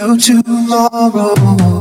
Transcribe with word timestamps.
No 0.00 0.16
tomorrow. 0.16 1.80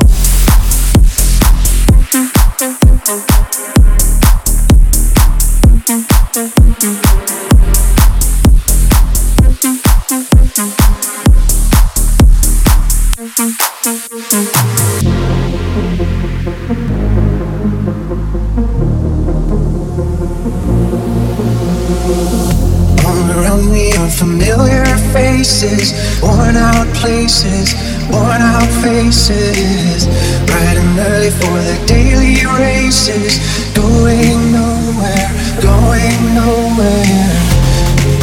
faces. 29.30 30.10
Bright 30.50 30.78
and 30.82 30.98
early 30.98 31.30
for 31.30 31.58
the 31.70 31.78
daily 31.86 32.42
races. 32.58 33.38
Going 33.78 34.52
nowhere, 34.52 35.30
going 35.62 36.22
nowhere. 36.34 37.30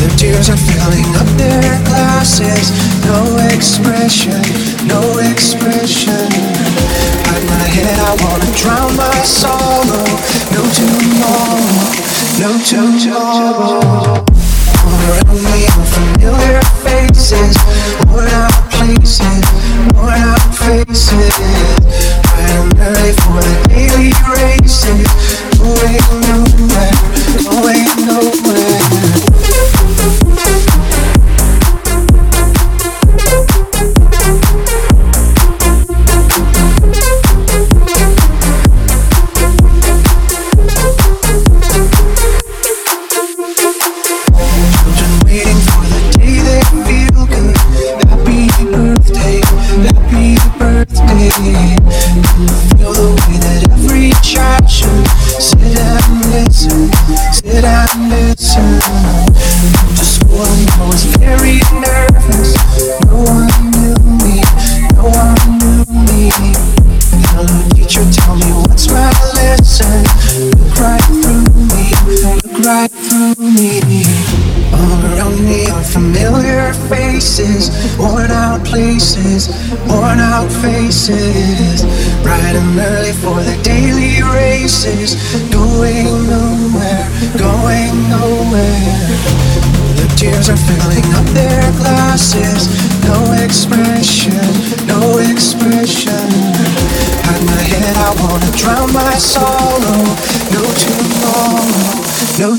The 0.03 0.11
tears 0.19 0.51
are 0.51 0.59
filling 0.59 1.11
up 1.15 1.31
their 1.39 1.79
glasses. 1.87 2.75
No 3.07 3.23
expression, 3.55 4.43
no 4.91 5.06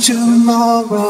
tomorrow. 0.07 1.06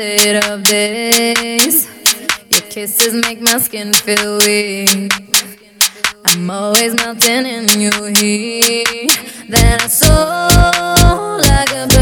method 0.00 0.50
of 0.50 0.64
this. 0.64 1.86
Your 2.50 2.62
kisses 2.70 3.14
make 3.22 3.40
my 3.40 3.58
skin 3.58 3.92
feel 3.92 4.38
weak. 4.38 5.12
I'm 6.24 6.50
always 6.50 6.94
melting 6.94 7.44
in 7.44 7.68
your 7.80 8.08
heat. 8.18 9.10
That 9.48 9.82
I 9.82 9.88
soul 9.88 11.38
like 11.50 11.72
a 11.72 11.99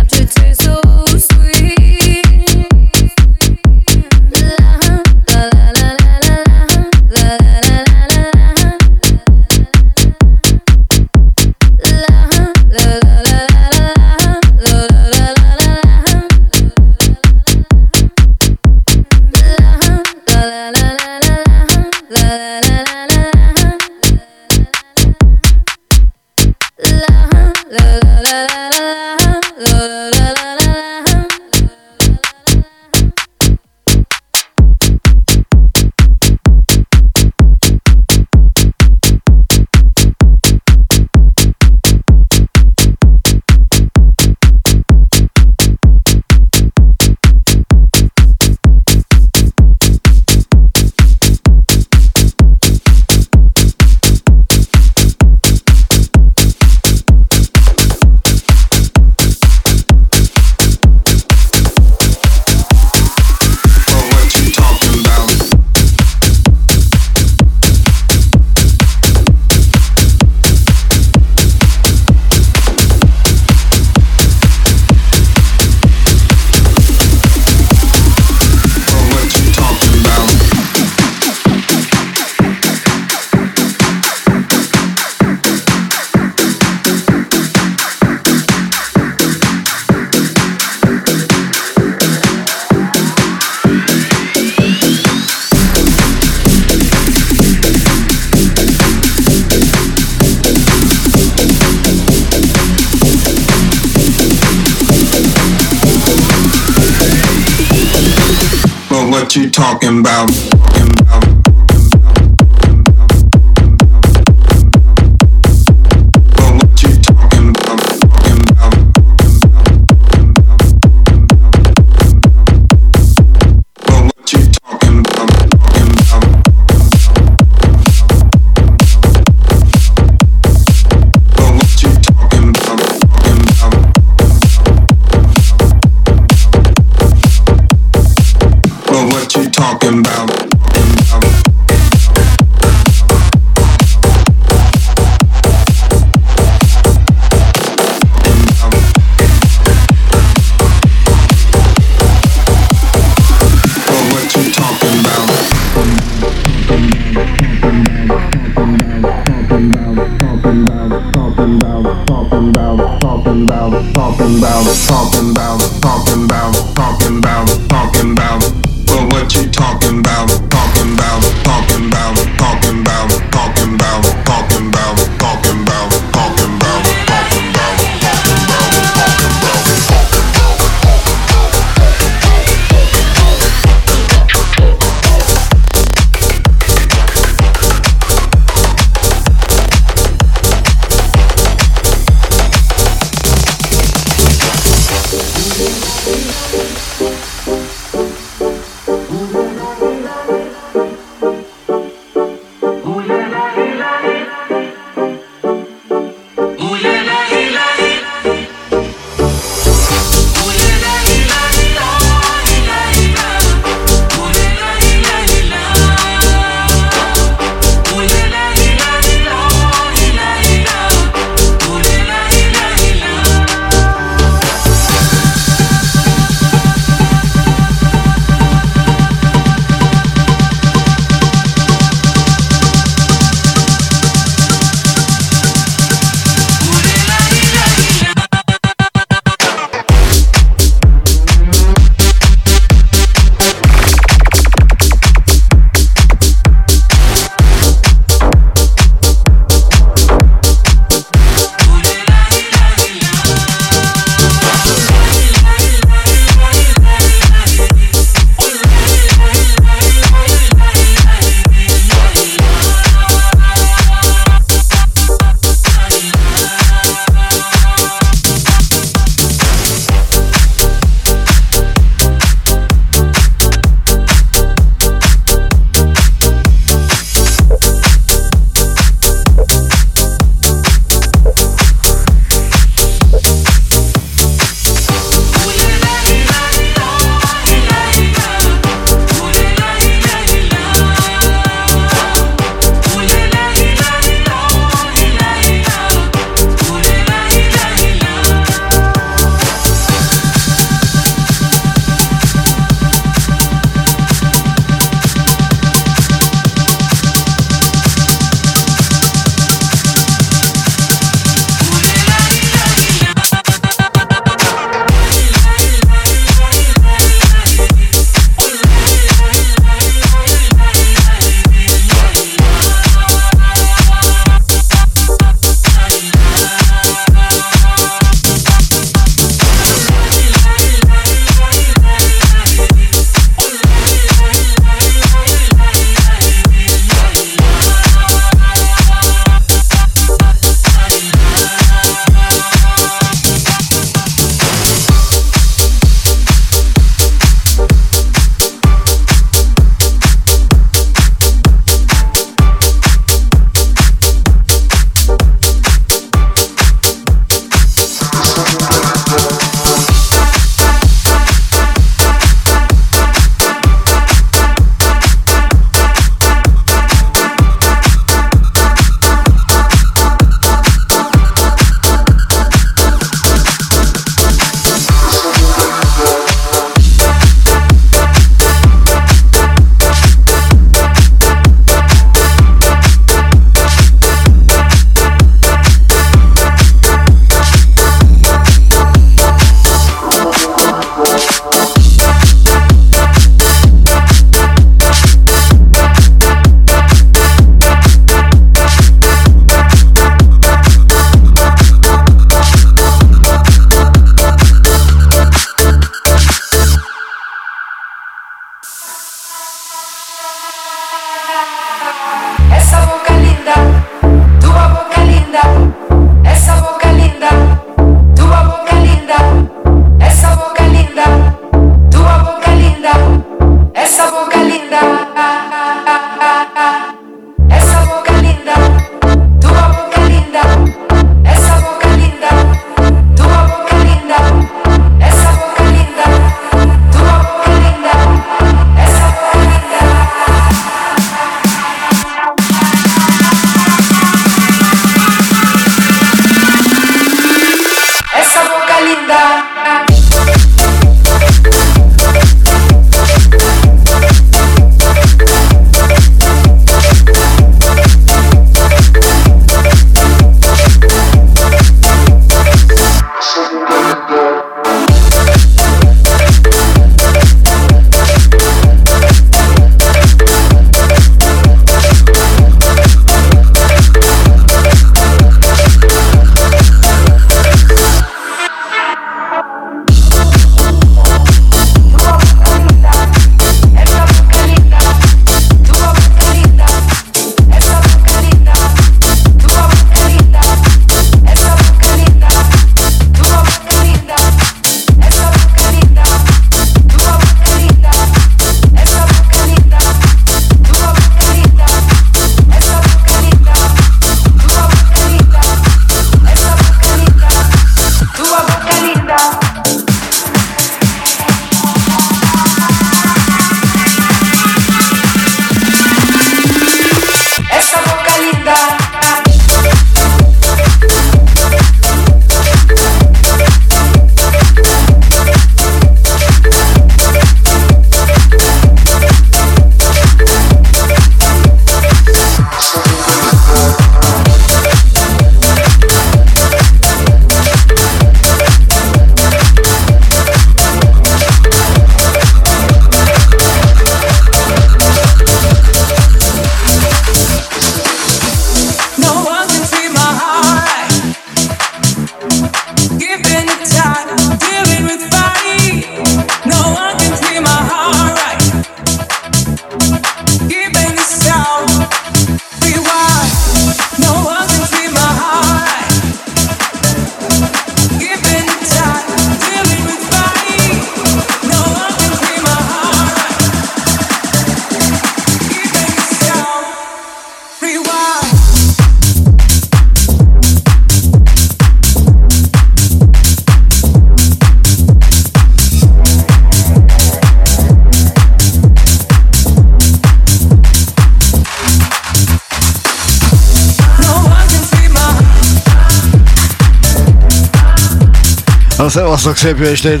Szevasztok, 598.88 599.36
szép 599.36 599.58
jó 599.58 599.64
estét! 599.64 600.00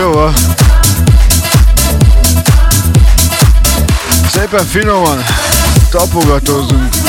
Show-val. 0.00 0.32
Szépen 4.28 4.64
finoman 4.66 5.18
tapogatózunk. 5.90 6.99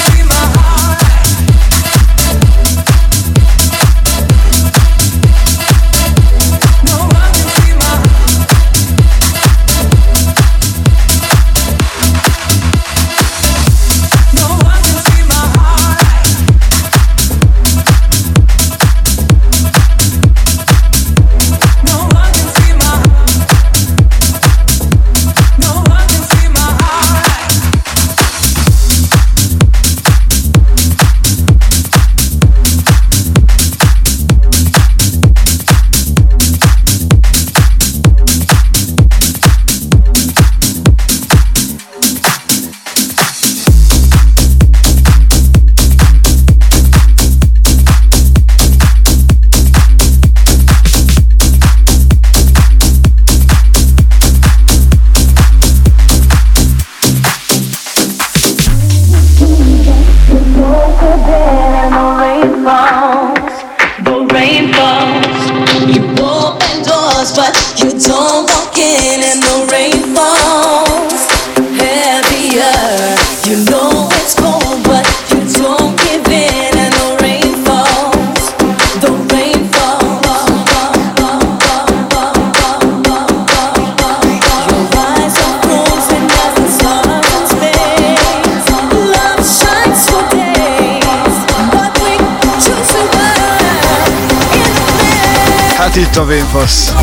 Infos. 96.39 96.93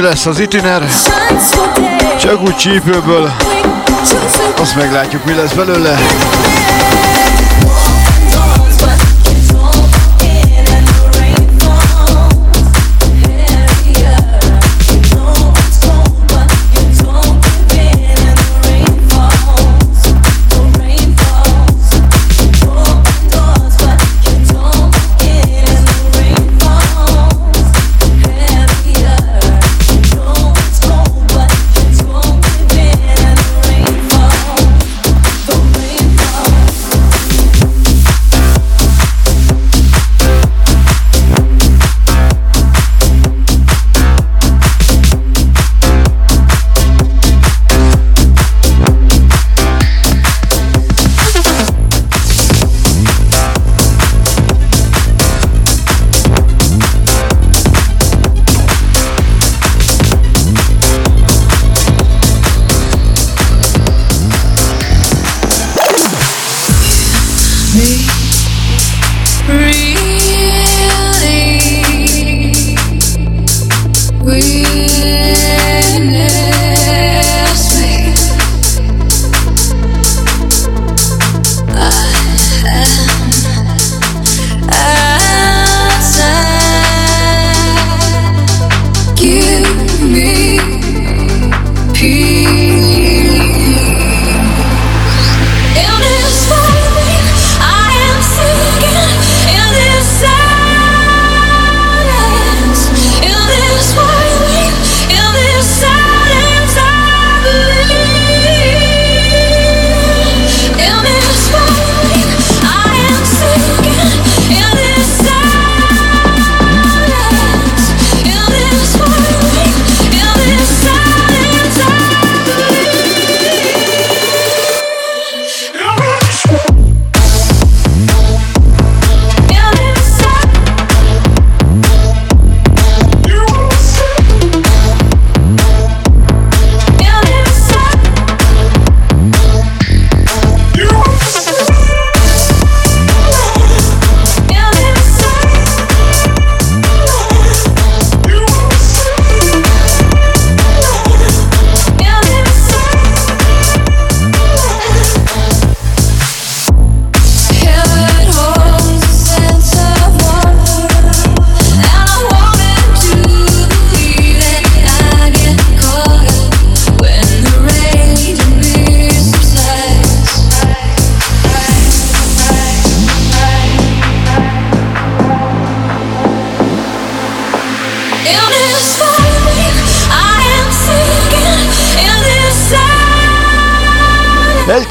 Lesz 0.00 0.26
az 0.26 0.38
itiner, 0.38 0.82
csak 2.20 2.42
úgy 2.42 2.56
csípőből 2.56 3.32
Azt 4.58 4.76
meglátjuk, 4.76 5.24
mi 5.24 5.34
lesz 5.34 5.52
belőle. 5.52 5.98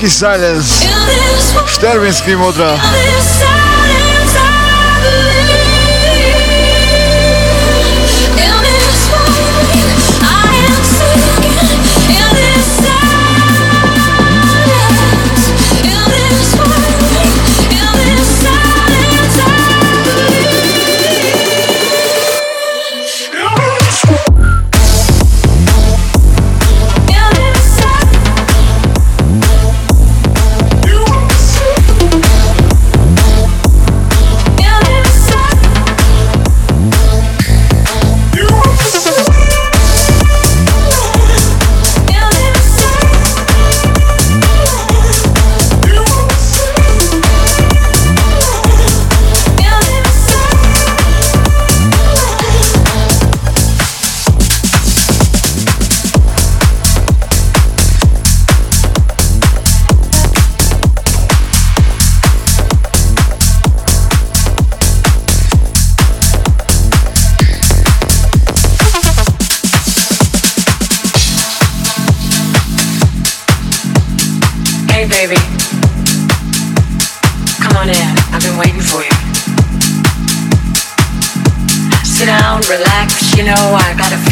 Silence 0.10 0.88
Štervinski 1.68 2.36
mudra. 2.36 2.80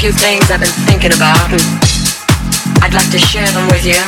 Modra. 0.03 0.19
things 0.19 0.51
I've 0.51 0.59
been 0.59 0.69
thinking 0.85 1.13
about, 1.13 1.51
and 1.51 1.61
I'd 2.83 2.93
like 2.93 3.09
to 3.11 3.19
share 3.19 3.47
them 3.51 3.67
with 3.67 3.85
you. 3.85 3.99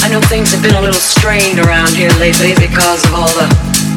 I 0.00 0.08
know 0.10 0.20
things 0.22 0.52
have 0.52 0.62
been 0.62 0.74
a 0.74 0.80
little 0.80 1.00
strained 1.00 1.58
around 1.58 1.94
here 1.94 2.10
lately 2.20 2.54
because 2.54 3.04
of 3.04 3.14
all 3.14 3.28
the 3.28 3.48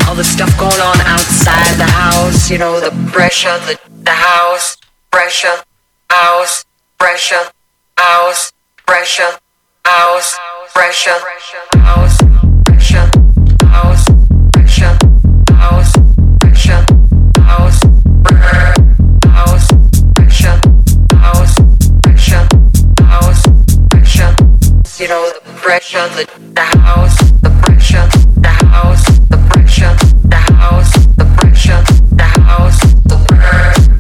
all 0.08 0.16
the 0.16 0.24
stuff 0.24 0.52
going 0.58 0.82
on 0.82 1.00
outside 1.02 1.76
the 1.78 1.88
house. 1.88 2.50
You 2.50 2.58
know, 2.58 2.80
the 2.80 2.92
pressure, 3.12 3.58
the 3.60 3.80
the 4.04 4.12
house, 4.12 4.78
pressure, 5.12 5.64
house, 6.10 6.66
pressure, 6.98 7.52
house, 7.98 8.52
pressure, 8.86 9.40
house, 9.86 10.38
pressure, 10.74 11.12
house, 11.80 12.18
pressure. 12.18 12.31
Pressure, 25.62 26.08
the, 26.10 26.62
house, 26.80 27.18
the 27.42 27.50
pressure, 27.62 28.08
the 28.42 28.50
house, 28.66 29.06
the 29.30 29.38
pressure, 29.52 29.96
the 30.26 30.36
house, 30.58 30.92
the 31.18 31.26
pressure, 31.38 31.84
the 32.18 32.24
house, 32.42 32.80
the 33.06 33.18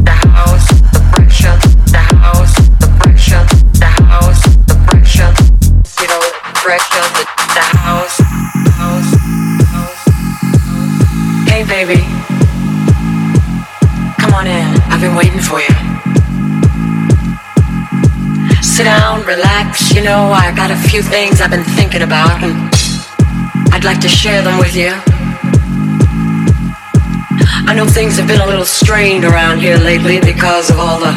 the 0.01 0.17
house, 0.33 0.67
the 0.91 1.01
pressure, 1.13 1.57
the 1.85 2.01
house, 2.17 2.55
the 2.81 2.89
pressure, 2.99 3.45
the 3.77 3.91
house, 4.09 4.43
the 4.65 4.75
pressure, 4.89 5.31
you 6.01 6.07
know, 6.09 6.21
pressure, 6.65 7.05
the, 7.13 7.23
the 7.53 7.65
house, 7.77 8.17
house, 8.81 9.11
house. 9.69 10.01
Hey 11.47 11.63
baby, 11.63 12.01
come 14.17 14.33
on 14.33 14.47
in. 14.47 14.65
I've 14.89 14.99
been 14.99 15.15
waiting 15.15 15.39
for 15.39 15.59
you 15.59 15.80
sit 18.81 18.85
down, 18.85 19.23
relax. 19.25 19.93
You 19.93 20.01
know, 20.01 20.31
I 20.31 20.53
got 20.55 20.71
a 20.71 20.77
few 20.89 21.01
things 21.01 21.41
I've 21.41 21.51
been 21.51 21.63
thinking 21.63 22.01
about, 22.01 22.41
and 22.43 22.53
I'd 23.73 23.83
like 23.83 23.99
to 24.01 24.09
share 24.09 24.41
them 24.41 24.57
with 24.57 24.75
you. 24.75 24.91
I 27.69 27.73
know 27.75 27.85
things 27.85 28.17
have 28.17 28.27
been 28.27 28.41
a 28.41 28.45
little 28.45 28.65
strained 28.65 29.23
around 29.23 29.59
here 29.59 29.77
lately 29.77 30.19
because 30.19 30.69
of 30.69 30.79
all 30.79 30.99
the 30.99 31.13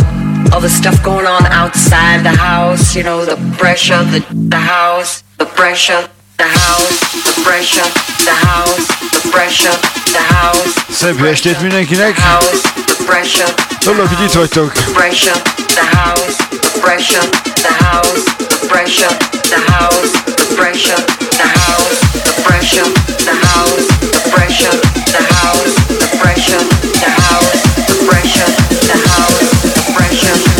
all 0.52 0.60
the 0.60 0.68
stuff 0.68 1.02
going 1.02 1.26
on 1.26 1.46
outside 1.46 2.22
the 2.22 2.36
house. 2.48 2.94
You 2.94 3.02
know, 3.02 3.24
the 3.24 3.38
pressure, 3.56 4.02
the 4.12 4.20
the 4.54 4.62
house, 4.76 5.22
the 5.38 5.46
pressure, 5.46 6.02
the 6.36 6.48
house, 6.60 6.96
the 7.28 7.34
pressure, 7.46 7.88
the 8.28 8.36
house, 8.48 8.84
the 9.14 9.22
pressure, 9.34 9.76
the 10.16 10.22
house. 10.36 10.72
Szép 10.90 11.22
estét 11.24 11.60
mindenkinek! 11.60 12.18
House, 12.18 12.60
the 12.74 13.04
pressure. 13.06 13.54
Hogy 13.84 14.24
itt 14.24 14.32
vagytok. 14.32 14.72
Pressure, 14.72 15.40
the 15.74 15.86
house, 15.96 16.36
the 16.48 16.53
pressure, 16.84 17.24
the 17.64 17.72
house, 17.80 18.24
the 18.36 18.68
pressure, 18.68 19.08
the 19.48 19.56
house, 19.72 20.12
the 20.36 20.54
pressure, 20.54 21.00
the 21.32 21.48
house, 21.56 22.00
the 22.12 22.42
pressure, 22.44 22.84
the 23.24 23.32
house, 23.32 23.88
the 24.04 24.28
pressure, 24.28 24.76
the 25.08 25.24
house, 25.32 25.74
the 25.88 26.08
pressure, 26.20 26.60
the 27.00 27.08
house, 27.08 27.62
the 27.88 27.96
pressure, 28.04 28.50
the 28.84 28.98
house, 29.00 29.48
the 29.64 29.92
pressure, 29.96 30.53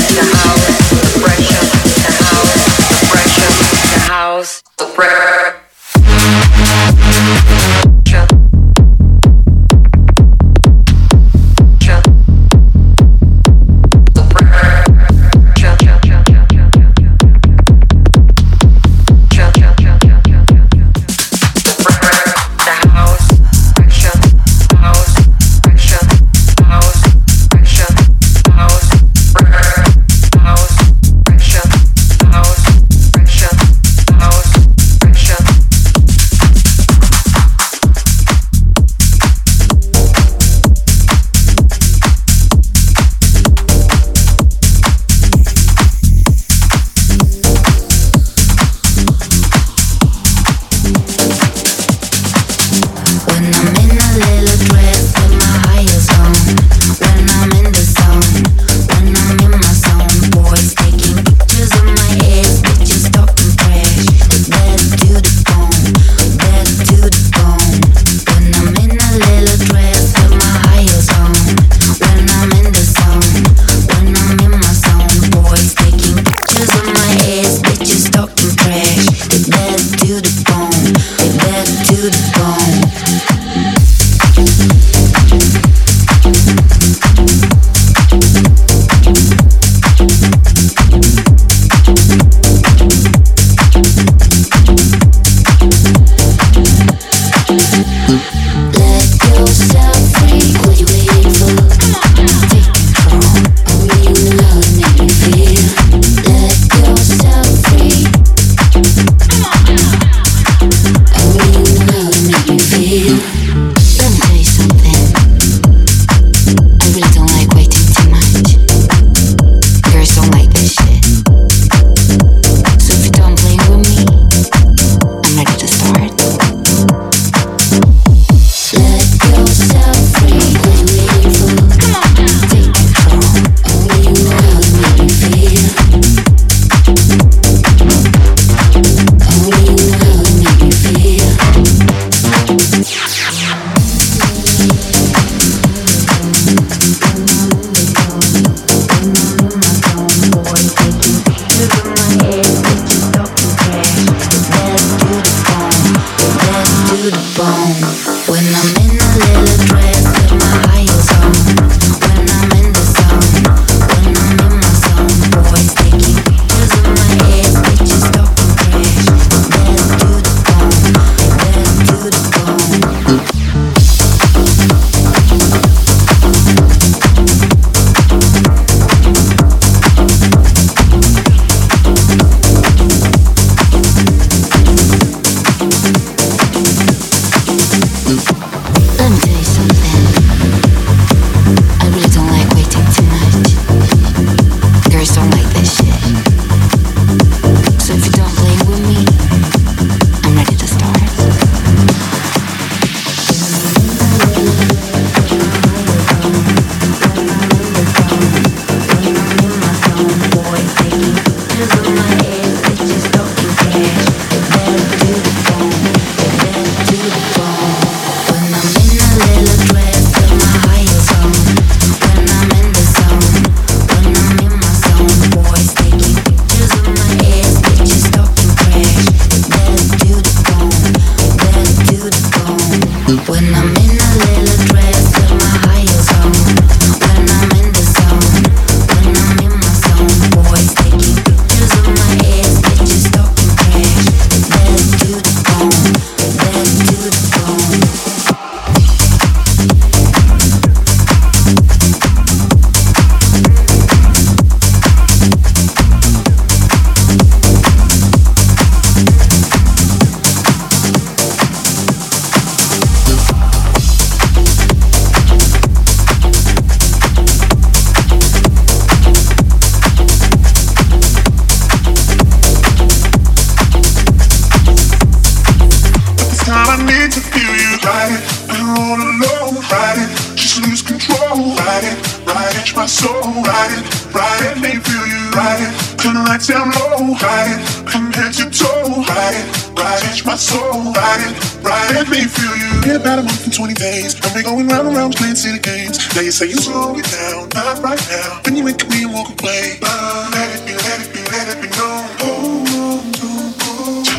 20 293.54 293.74
days, 293.74 294.14
and 294.14 294.34
we 294.34 294.42
going 294.42 294.66
round 294.66 294.88
and 294.88 294.96
round 294.96 295.14
playing 295.14 295.36
city 295.36 295.60
games. 295.60 295.96
Now 296.16 296.22
you 296.22 296.32
say 296.32 296.46
you 296.46 296.56
slow 296.56 296.98
it 296.98 297.06
down, 297.06 297.48
not 297.54 297.78
right 297.84 298.02
now. 298.10 298.40
When 298.44 298.56
you 298.56 298.64
wake 298.64 298.82
up, 298.82 298.90
and 298.90 299.14
walk 299.14 299.30
away. 299.40 299.78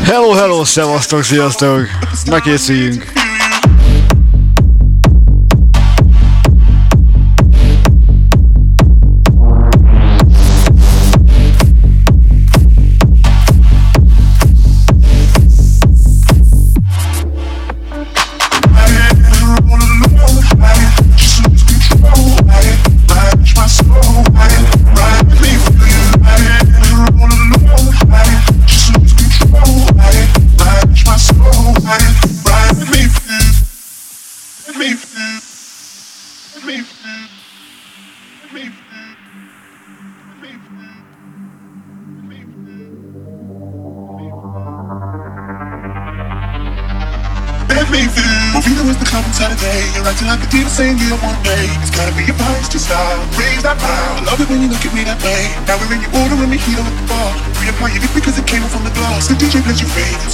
Hello, 0.05 0.33
hello, 0.33 0.63
szevasztok, 0.63 1.23
sziasztok! 1.23 1.87
Na 2.25 2.39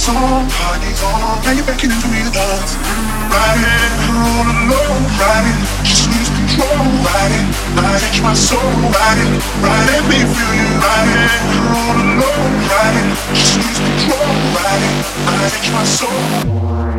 favorite 0.02 0.18
song 0.18 0.48
Party's 0.50 1.02
on 1.02 1.42
Now 1.44 1.52
you're 1.52 1.66
beckoning 1.66 1.98
for 1.98 2.08
me 2.08 2.22
to 2.22 2.30
dance 2.30 2.74
Ride 3.30 3.62
it, 3.62 3.92
all 4.10 4.46
alone 4.46 5.02
Ride 5.18 5.46
it, 5.46 5.60
just 5.84 6.08
lose 6.10 6.28
control 6.28 6.86
Ride 7.06 7.32
it, 7.32 7.46
ride 7.78 8.22
my 8.22 8.34
soul 8.34 8.58
ride 8.90 9.20
it, 9.22 9.32
me 10.08 10.18
feel 10.26 10.54
you 10.54 10.70
Ride 10.82 11.10
it, 11.14 11.42
all 11.70 11.96
alone 11.96 12.52
Ride 12.70 12.98
it, 13.00 13.34
just 13.34 13.56
lose 13.56 13.78
control 13.78 14.32
Ride 14.56 14.82
it, 14.82 15.06
ride 15.26 15.72
my 15.72 15.84
soul 15.84 16.91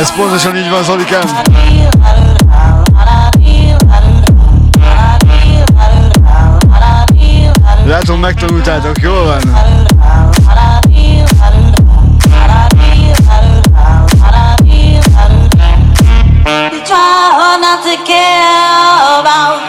Esposa 0.00 0.38
Johnny 0.38 0.62
de 0.62 0.70
Vincent 0.70 0.96
Lucas. 0.96 1.30
Van? 9.26 9.40
Try 16.86 17.58
not 17.60 17.82
to 17.84 17.96
care 18.06 19.59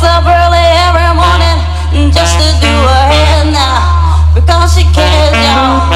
wakes 0.00 0.16
up 0.16 0.24
early 0.24 0.66
every 0.88 1.12
morning 1.14 2.12
just 2.12 2.38
to 2.38 2.48
do 2.60 2.72
her 2.72 3.04
hair 3.12 3.44
now 3.52 4.32
because 4.34 4.74
she 4.74 4.84
cares, 4.94 5.36
y'all. 5.44 5.92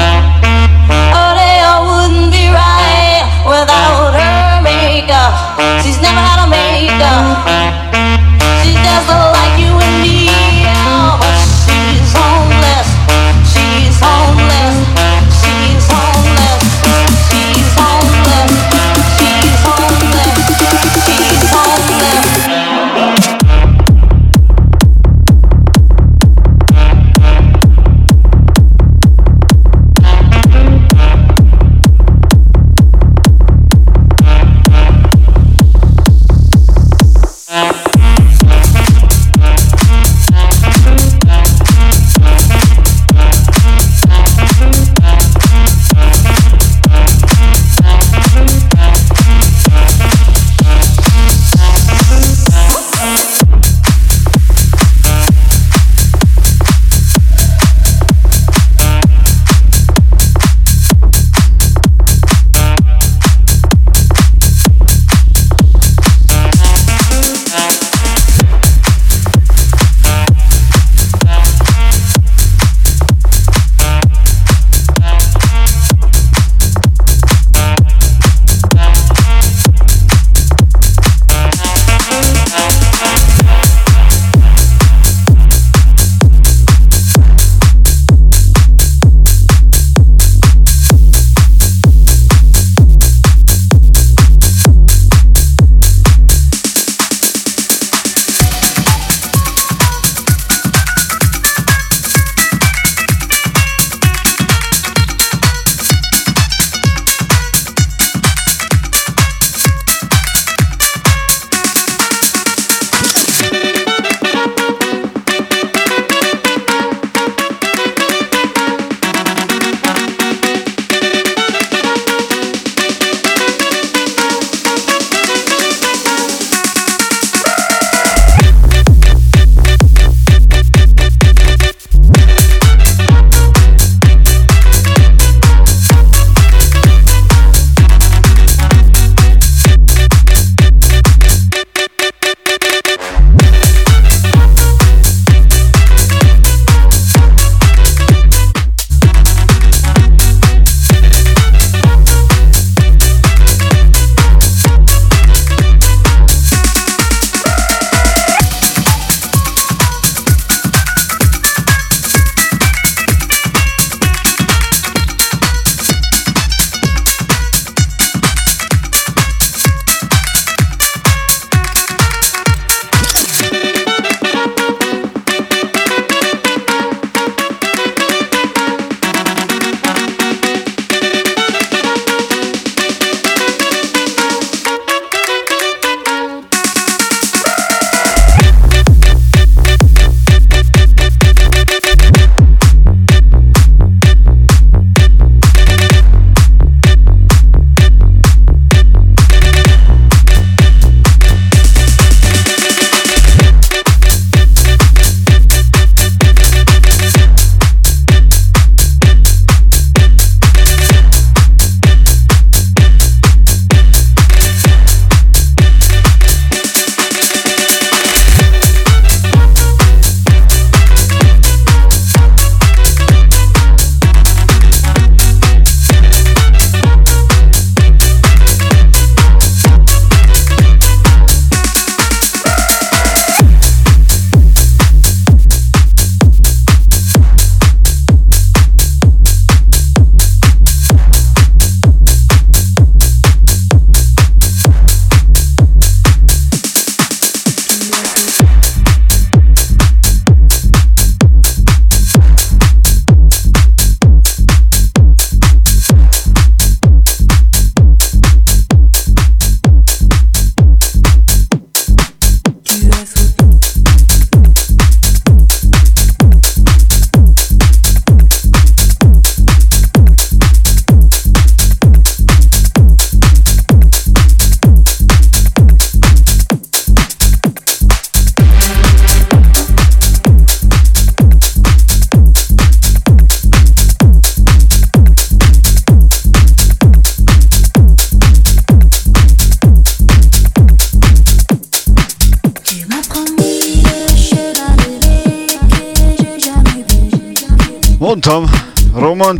Oh, 1.17 1.31
they 1.33 1.59
all 1.65 1.85
wouldn't 1.89 2.31
be 2.31 2.49
right 2.49 3.25
without 3.45 4.13
her 4.13 4.61
makeup. 4.61 5.33
She's 5.81 5.99
never 6.01 6.19
had 6.19 6.45
a 6.45 6.49
makeup. 6.49 7.47
She's 8.61 8.75
just 8.75 9.09
a 9.09 9.34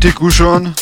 kritikusan 0.05 0.73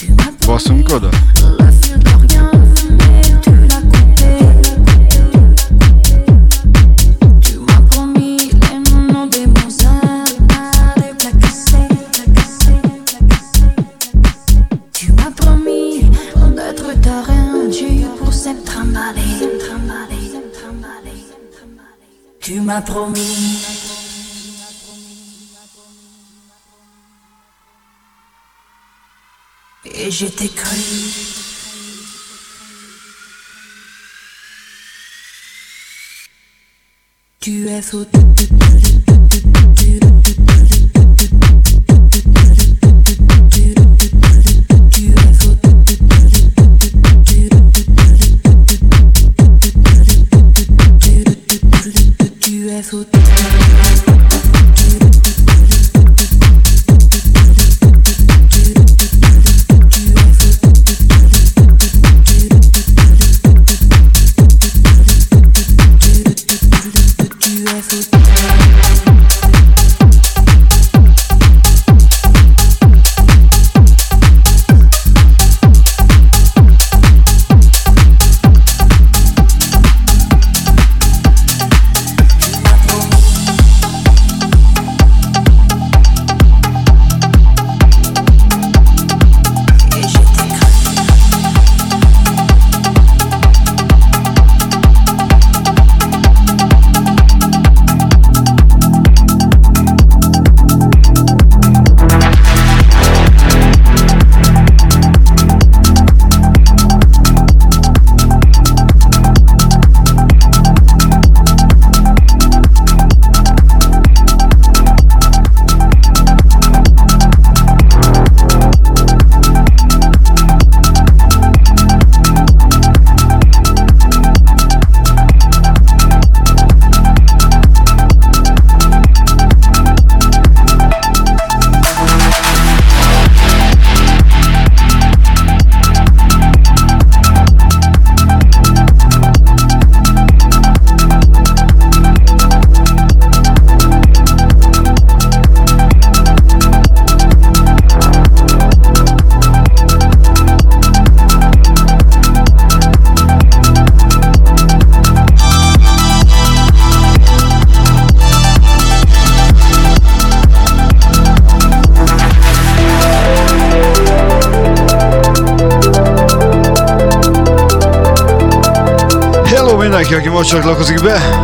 most 170.44 170.56
csatlakozik 170.56 171.02
be. 171.02 171.40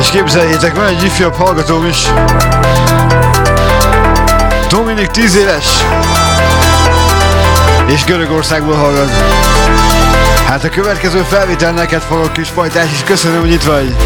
És 0.00 0.10
képzeljétek, 0.10 0.74
van 0.74 0.86
egy 0.86 1.04
ifjabb 1.04 1.34
hallgatóm 1.34 1.86
is. 1.86 2.06
Dominik 4.68 5.06
10 5.06 5.36
éves. 5.36 5.66
És 7.86 8.04
Görögországból 8.04 8.74
hallgat. 8.74 9.10
Hát 10.46 10.64
a 10.64 10.68
következő 10.68 11.22
felvétel 11.28 11.72
neked 11.72 12.02
fogok 12.02 12.32
kis 12.32 12.48
fajtás, 12.48 12.88
és 12.92 13.02
köszönöm, 13.04 13.40
hogy 13.40 13.52
itt 13.52 13.62
vagy. 13.62 13.96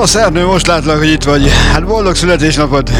Szevasz 0.00 0.26
Ernő, 0.26 0.44
most 0.44 0.66
látlak, 0.66 0.98
hogy 0.98 1.08
itt 1.08 1.24
vagy. 1.24 1.50
Hát 1.72 1.86
boldog 1.86 2.14
születésnapod! 2.14 2.90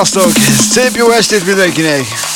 was 0.00 0.16
ook. 0.16 0.32
West 1.08 1.30
dit 1.30 1.44
weer 1.44 1.56
week 1.56 2.29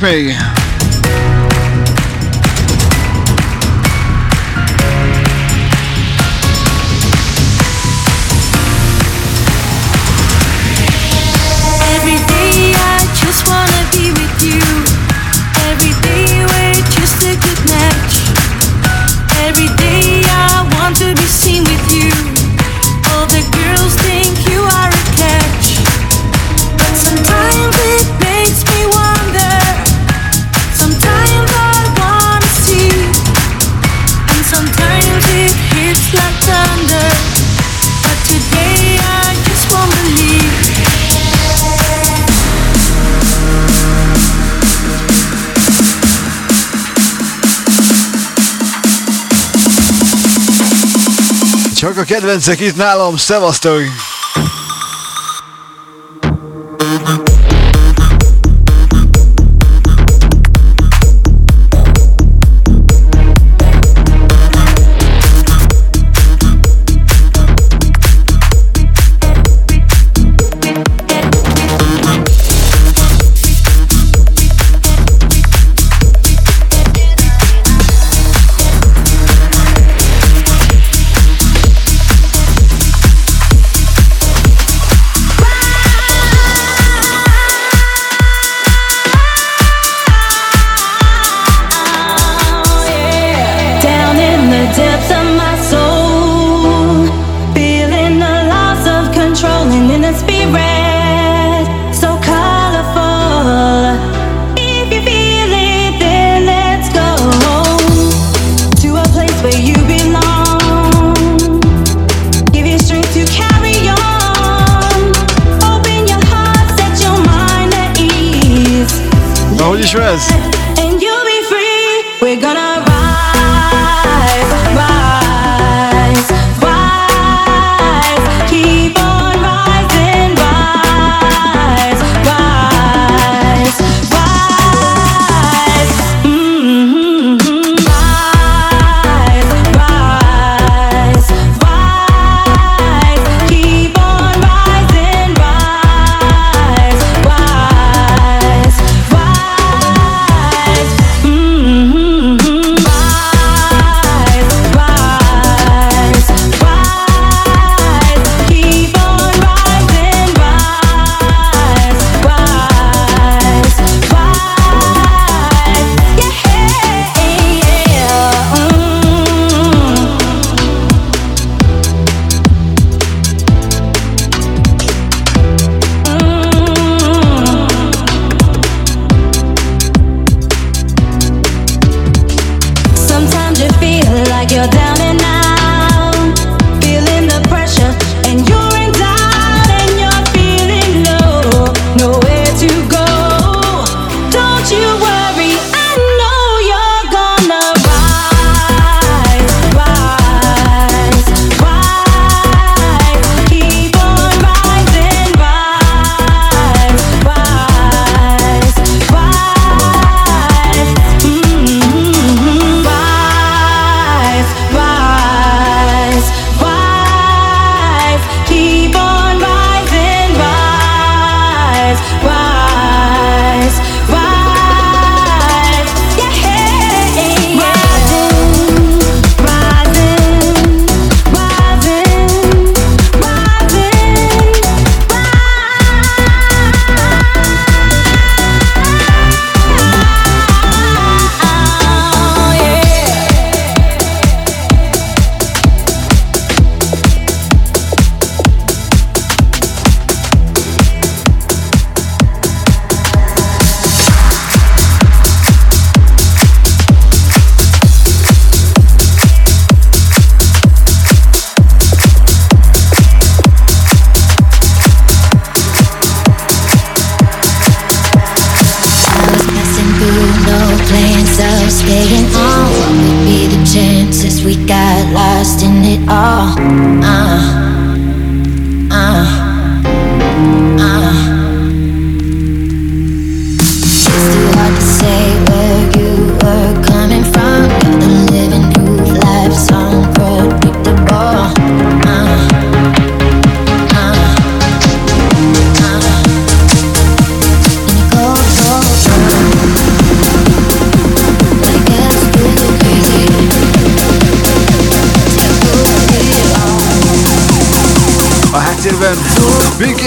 Lupe. 0.00 0.47
kedvencek 52.08 52.60
itt 52.60 52.76
nálam, 52.76 53.16
szevasztok! 53.16 53.82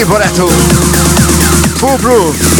barátunk! 0.05 0.51
Foolproof! 1.75 2.50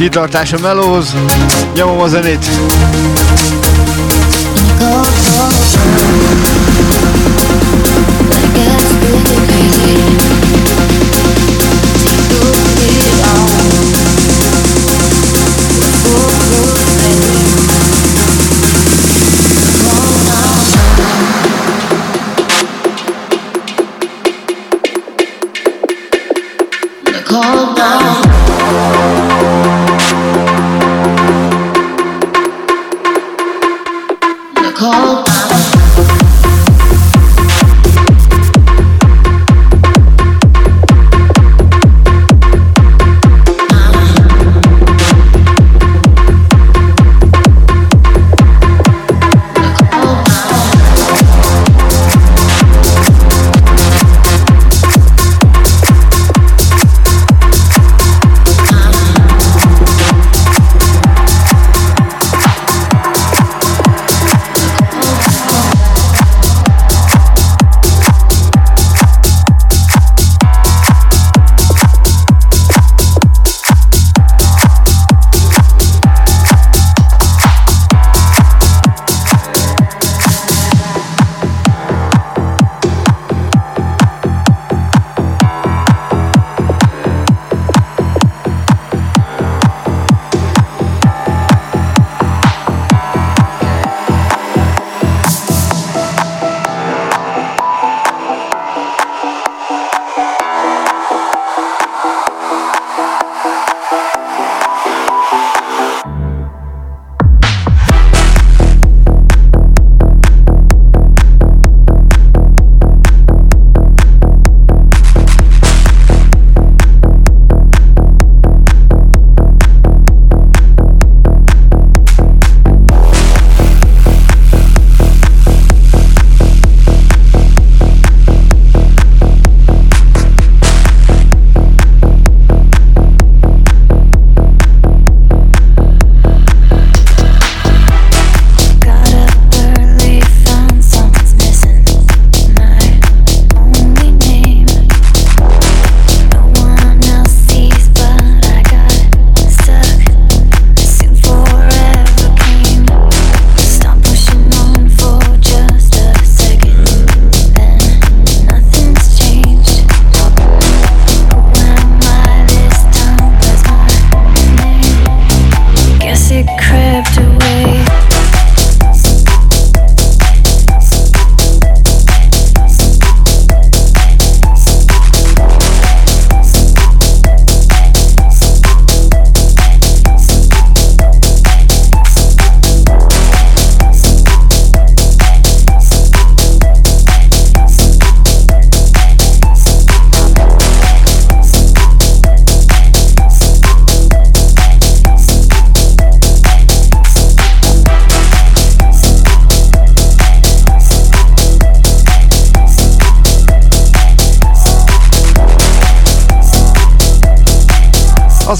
Kitartás 0.00 0.52
a 0.52 0.58
melóz 0.58 1.14
Nyomom 1.74 2.00
a 2.00 2.08
zenét 2.08 2.46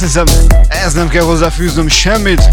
Azt 0.02 0.12
hiszem, 0.12 0.46
ez 0.68 0.92
nem 0.92 1.08
kell 1.08 1.22
hozzáfűznöm 1.22 1.88
semmit. 1.88 2.48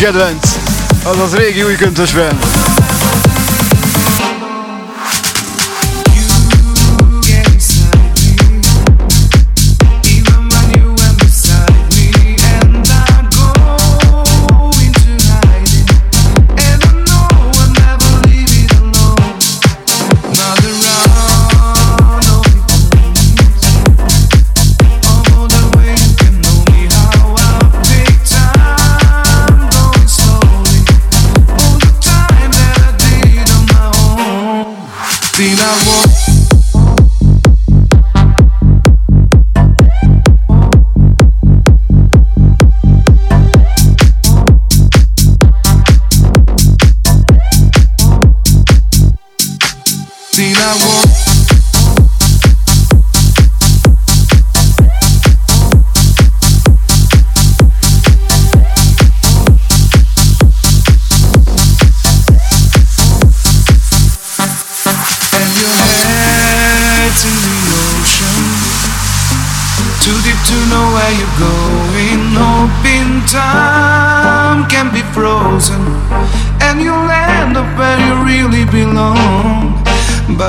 Kedvenc, 0.00 0.44
régi 1.34 1.62
új 1.62 1.76
köntösben. 1.76 2.38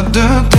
The 0.10 0.51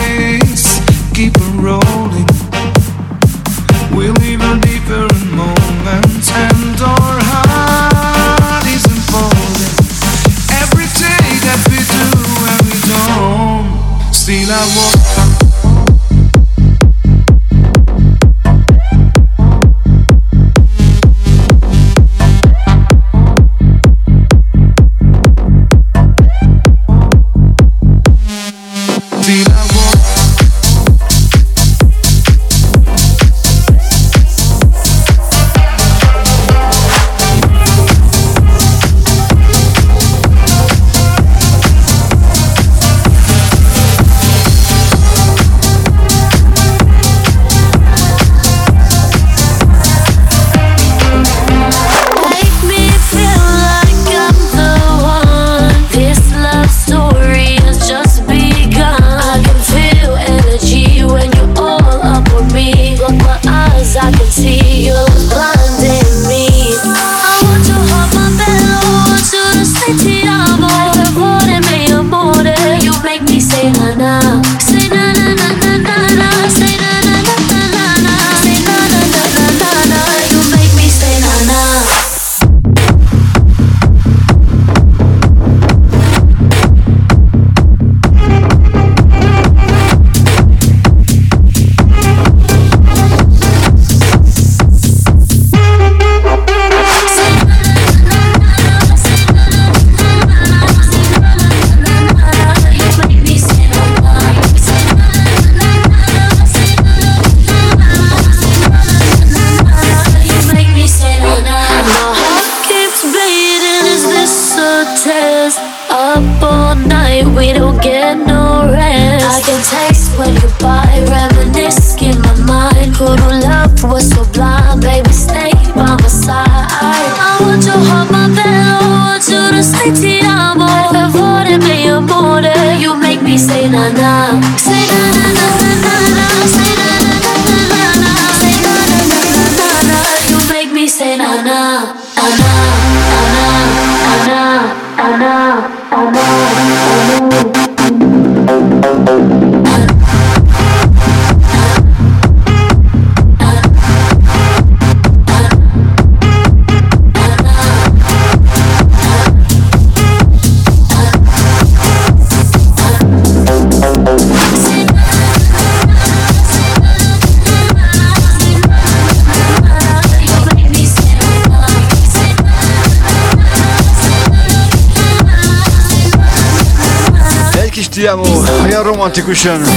te 179.12 179.20
escuchando. 179.20 179.71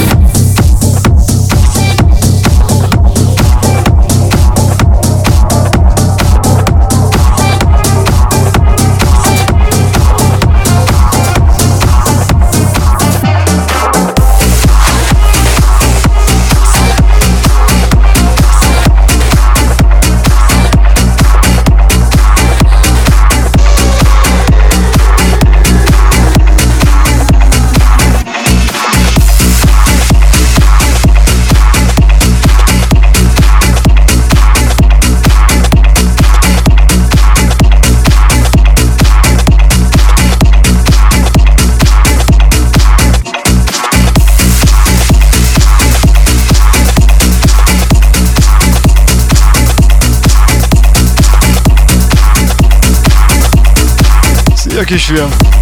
Olyan 54.85 55.01
romantikusan. 55.09 55.54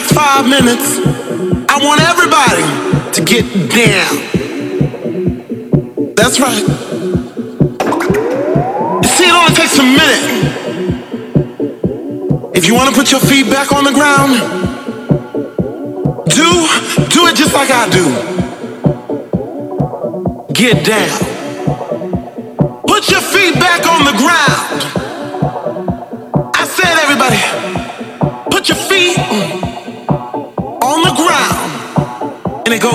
Kisfiam. 0.00 0.14
five 0.14 0.48
minutes, 0.48 0.98
I 1.68 1.78
want 1.82 2.00
everybody 2.00 2.62
to 3.12 3.20
get 3.24 3.44
down. 3.70 4.14
That's 6.14 6.40
right. 6.40 6.62
You 9.02 9.08
see, 9.08 9.26
it 9.26 9.34
only 9.34 9.54
takes 9.54 9.78
a 9.78 9.82
minute. 9.82 10.24
If 12.54 12.66
you 12.66 12.74
want 12.74 12.90
to 12.90 12.94
put 12.94 13.10
your 13.10 13.20
feet 13.20 13.50
back 13.50 13.72
on 13.72 13.84
the 13.84 13.92
ground, 13.92 14.60
Do, 16.32 16.50
do 17.10 17.26
it 17.26 17.36
just 17.36 17.52
like 17.52 17.70
I 17.70 17.88
do. 17.90 18.04
Get 20.54 20.84
down. 20.86 21.21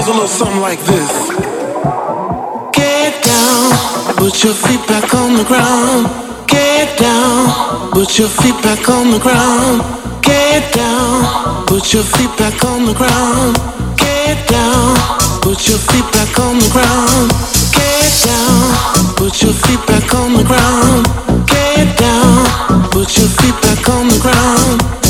Goes 0.07 0.15
a 0.15 0.21
little 0.21 0.27
something 0.27 0.61
like 0.61 0.79
this. 0.79 1.11
Get 2.71 3.23
down. 3.23 4.15
Put 4.15 4.43
your 4.43 4.53
feet 4.53 4.85
back 4.87 5.13
on 5.13 5.35
the 5.35 5.43
ground. 5.43 6.07
Get 6.47 6.97
down. 6.97 7.91
Put 7.91 8.17
your 8.17 8.29
feet 8.29 8.55
back 8.63 8.87
on 8.89 9.11
the 9.11 9.19
ground. 9.19 9.81
Get 10.23 10.73
down. 10.73 11.65
Put 11.67 11.93
your 11.93 12.03
feet 12.03 12.31
back 12.37 12.63
on 12.63 12.85
the 12.85 12.93
ground. 12.93 13.57
Get 13.97 14.47
down. 14.47 14.95
Put 15.41 15.67
your 15.67 15.79
feet 15.79 16.07
back 16.13 16.39
on 16.39 16.59
the 16.59 16.69
ground. 16.71 17.31
Get 17.75 18.11
down. 18.23 19.15
Put 19.17 19.41
your 19.41 19.53
feet 19.53 19.83
back 19.87 20.13
on 20.13 20.33
the 20.33 20.43
ground. 20.43 21.05
Get 21.47 21.97
down. 21.97 22.89
Put 22.91 23.17
your 23.17 23.27
feet 23.39 23.57
back 23.61 23.89
on 23.89 24.07
the 24.07 24.19
ground. 24.19 25.06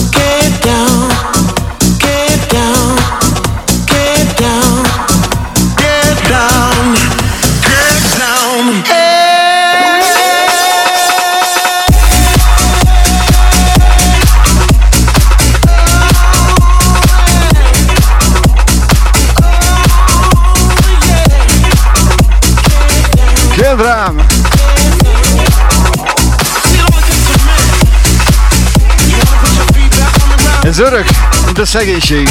Ez 30.67 30.79
örök, 30.79 31.05
mint 31.45 31.59
szegénység. 31.65 32.29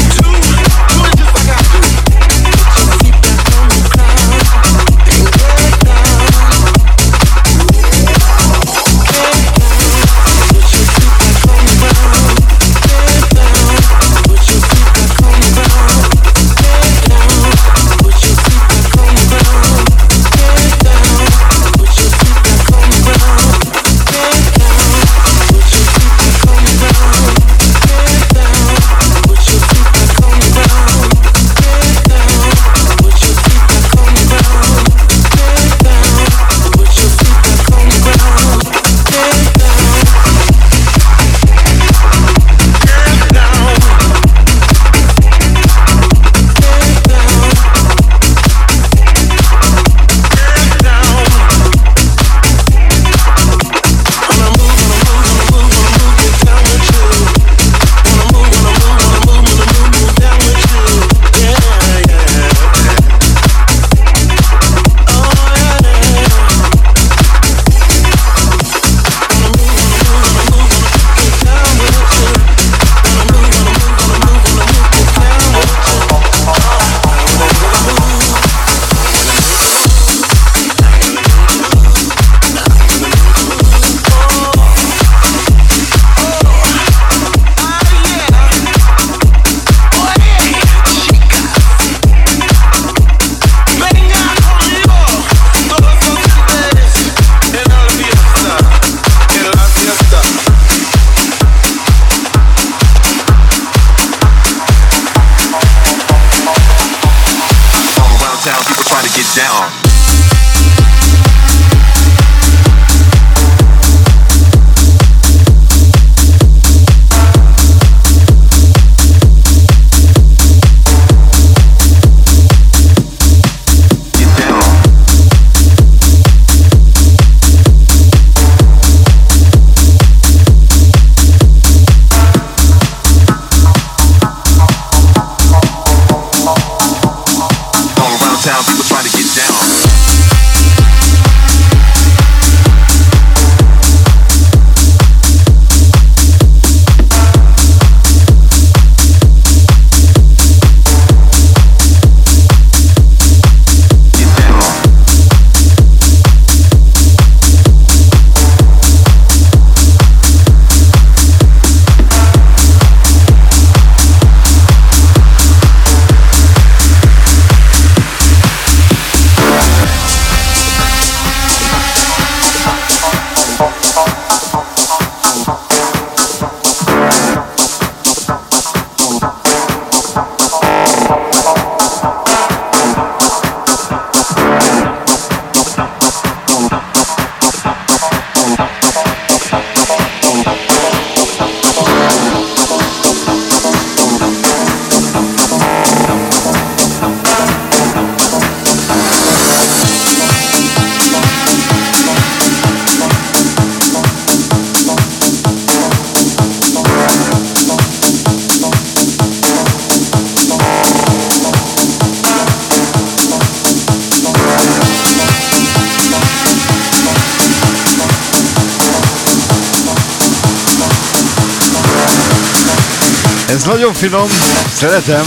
Nagyon 224.10 224.28
finom, 224.28 224.38
szeretem. 224.74 225.24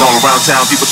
All 0.00 0.18
around 0.22 0.44
town, 0.44 0.66
people 0.68 0.91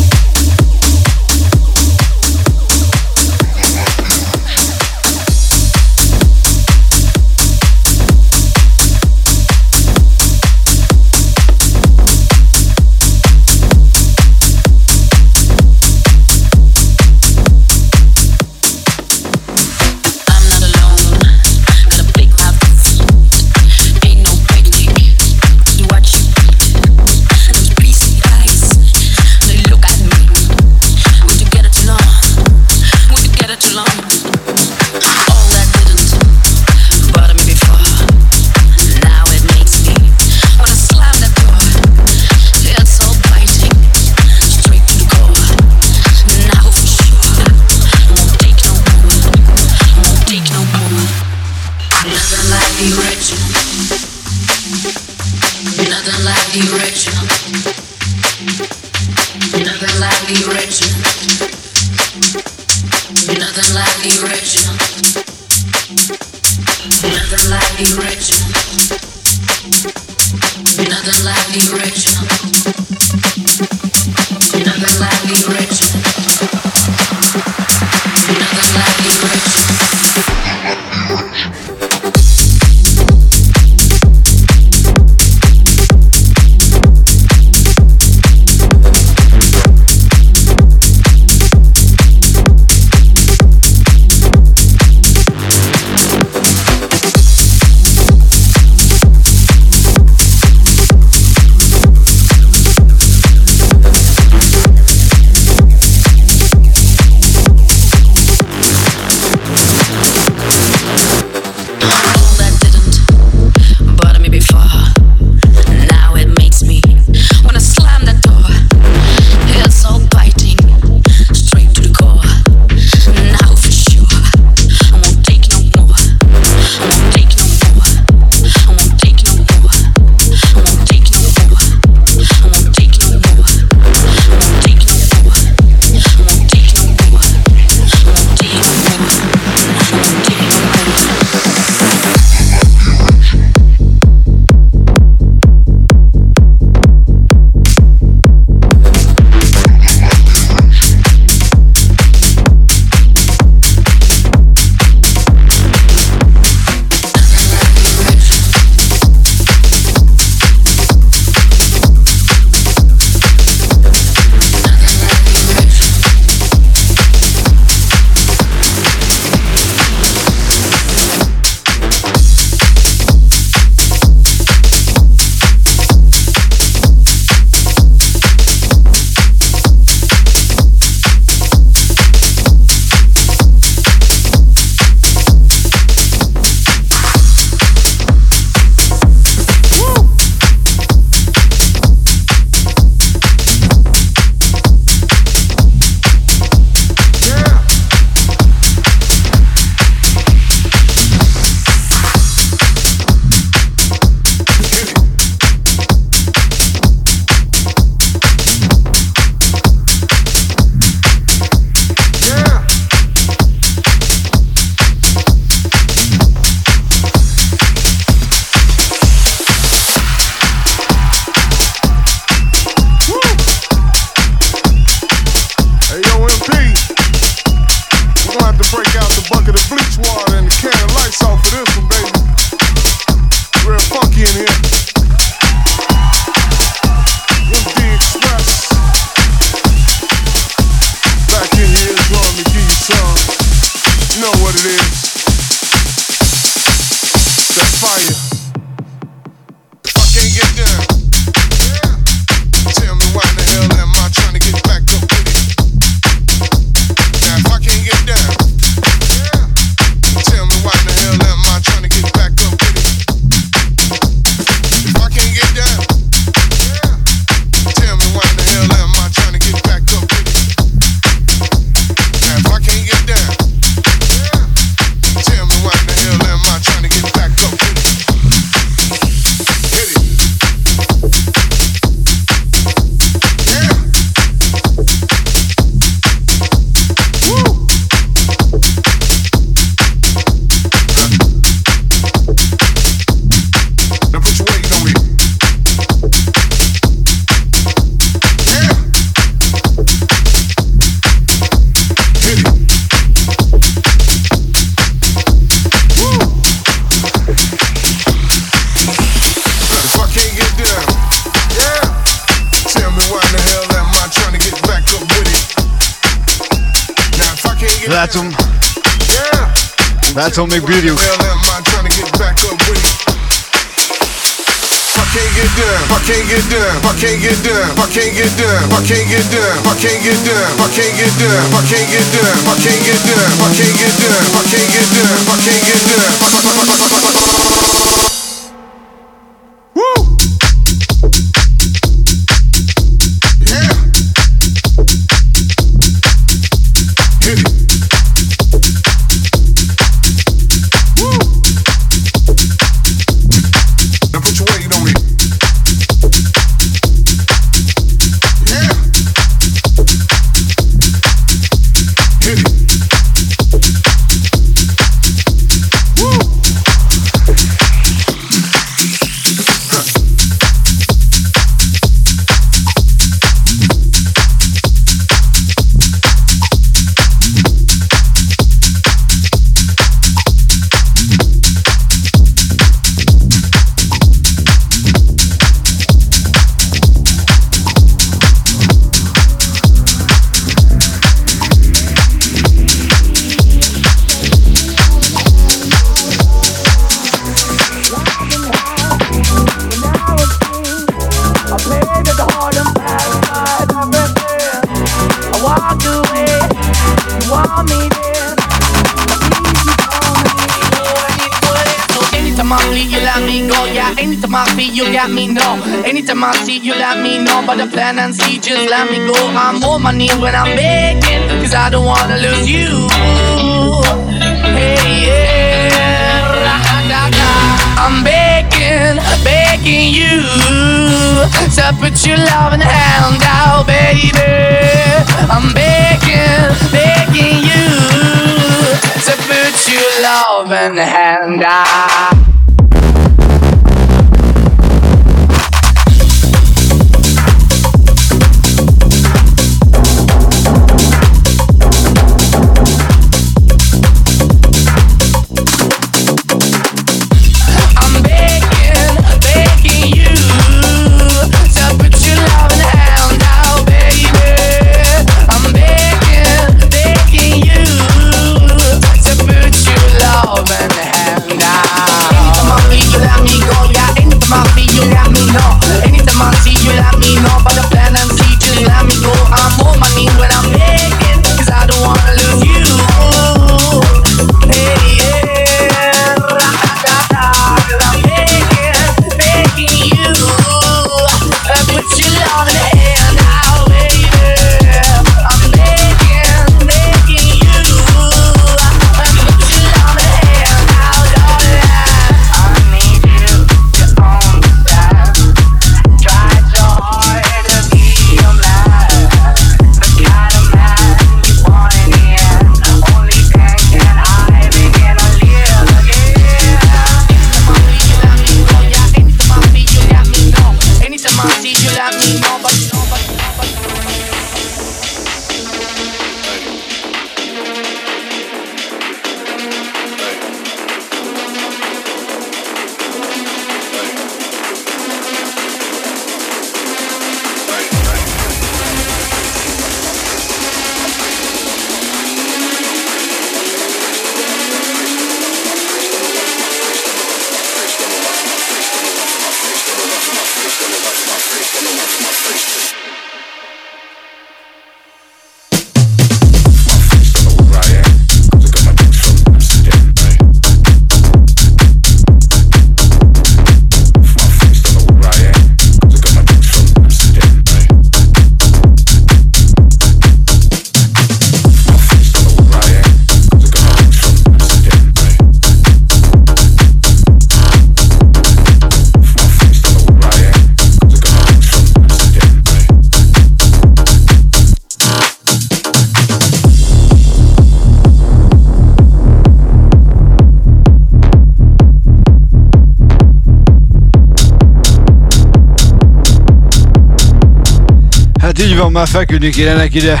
már 598.80 598.88
feküdni 598.88 599.30
kéne 599.30 599.54
neki, 599.54 599.78
de 599.78 600.00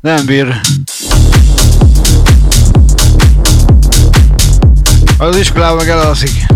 nem 0.00 0.26
bír. 0.26 0.60
Az 5.18 5.36
iskolában 5.36 5.76
meg 5.76 5.88
elalszik. 5.88 6.53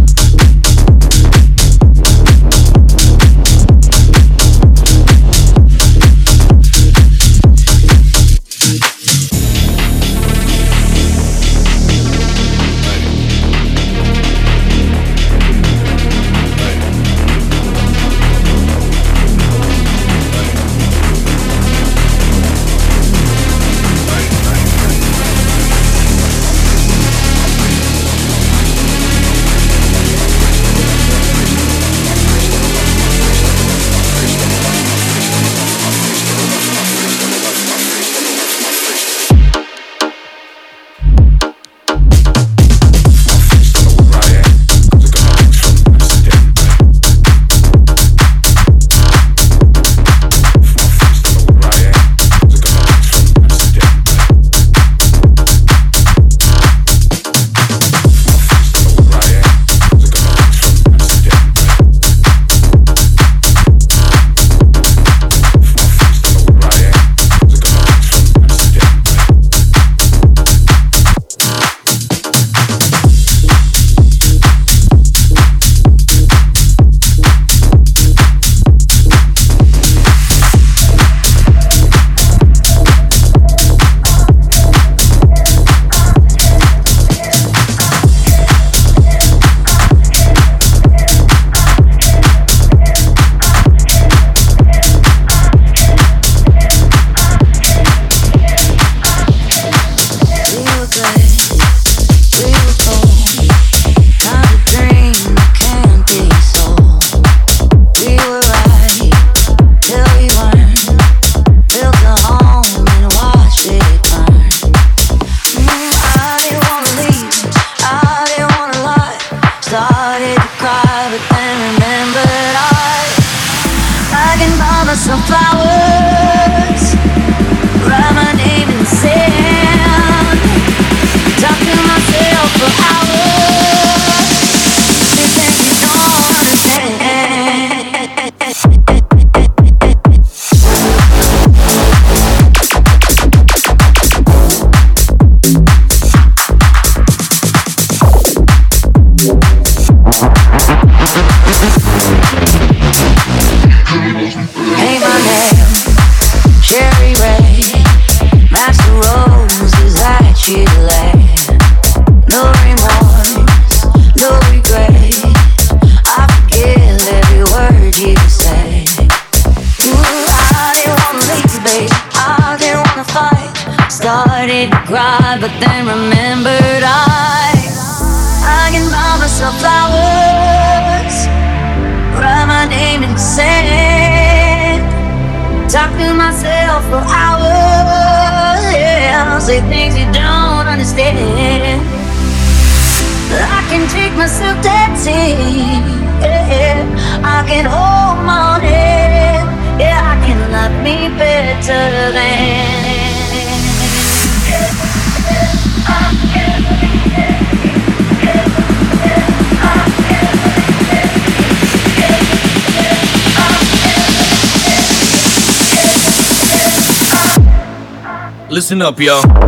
Listen 218.68 218.82
up, 218.82 219.00
yo. 219.00 219.47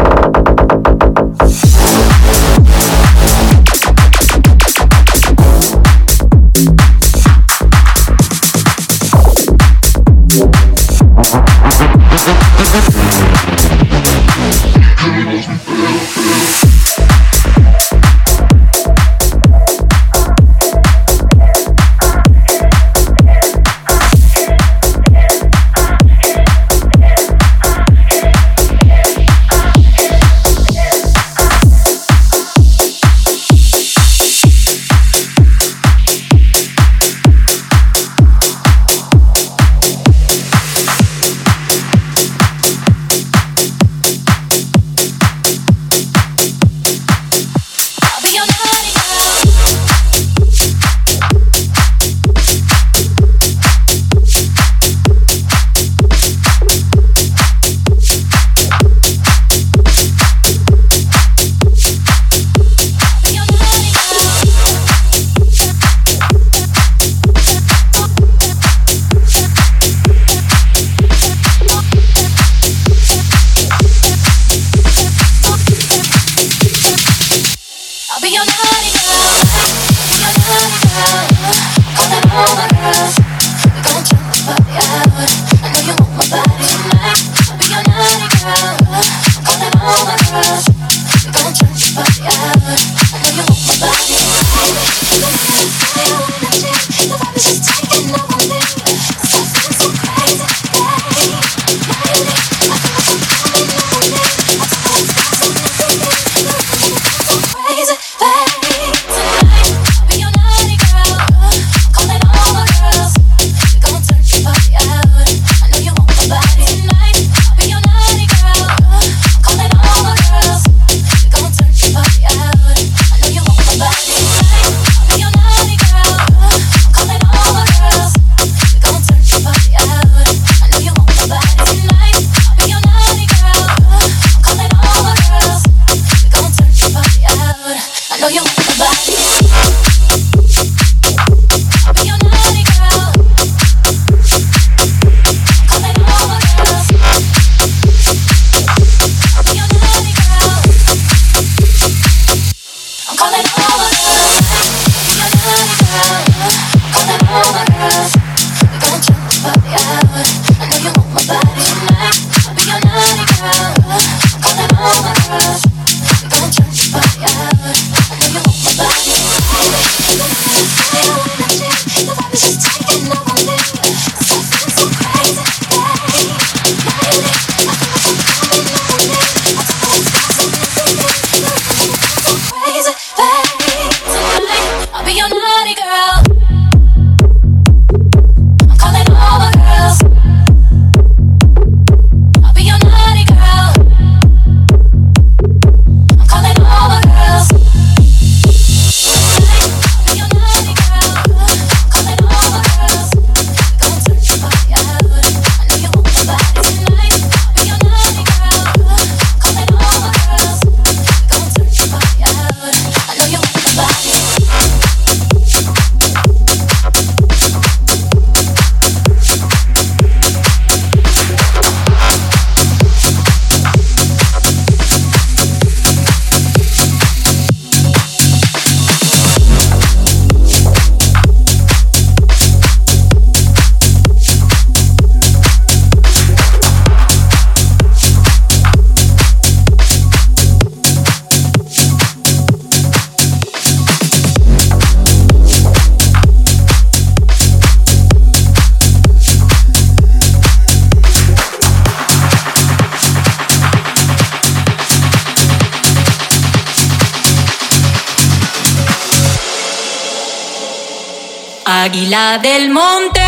Del 262.38 262.70
monte, 262.70 263.20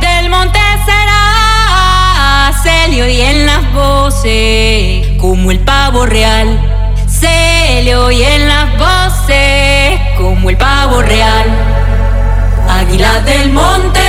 del 0.00 0.28
monte 0.28 0.58
será 0.84 2.52
Celio 2.64 3.08
y 3.08 3.20
en 3.20 3.46
las 3.46 3.72
voces, 3.72 5.06
como 5.20 5.52
el 5.52 5.60
pavo 5.60 6.04
real. 6.04 6.60
Celio 7.08 8.10
y 8.10 8.24
en 8.24 8.48
las 8.48 8.76
voces, 8.76 10.00
como 10.16 10.50
el 10.50 10.56
pavo 10.56 11.00
real. 11.00 11.46
Águila 12.68 13.20
del 13.20 13.52
monte, 13.52 14.00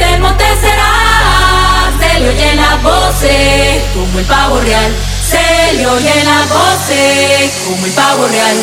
del 0.00 0.20
monte 0.20 0.44
será 0.60 1.92
Celio 2.00 2.32
y 2.32 2.40
en 2.40 2.56
las 2.56 2.82
voces, 2.82 3.84
como 3.94 4.18
el 4.18 4.24
pavo 4.24 4.60
real. 4.60 4.92
Celio 5.22 6.00
y 6.00 6.08
en 6.08 6.24
las 6.24 6.48
voces, 6.48 7.52
como 7.64 7.86
el 7.86 7.92
pavo 7.92 8.26
real. 8.26 8.56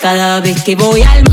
Cada 0.00 0.38
vez 0.40 0.62
que 0.62 0.76
voy 0.76 1.02
al 1.02 1.24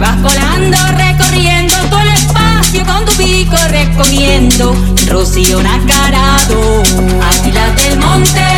Vas 0.00 0.22
volando, 0.22 0.78
recorriendo 0.96 1.74
todo 1.90 2.00
el 2.00 2.08
espacio 2.08 2.86
con 2.86 3.04
tu 3.04 3.12
pico 3.12 3.56
recogiendo 3.68 4.74
rocío 5.08 5.62
nacarado. 5.62 6.82
Águilas 7.20 7.76
del 7.76 7.98
monte 7.98 8.49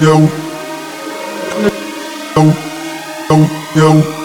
yo, 0.00 0.18
yo, 2.36 2.54
yo, 3.28 3.50
yo. 3.74 4.19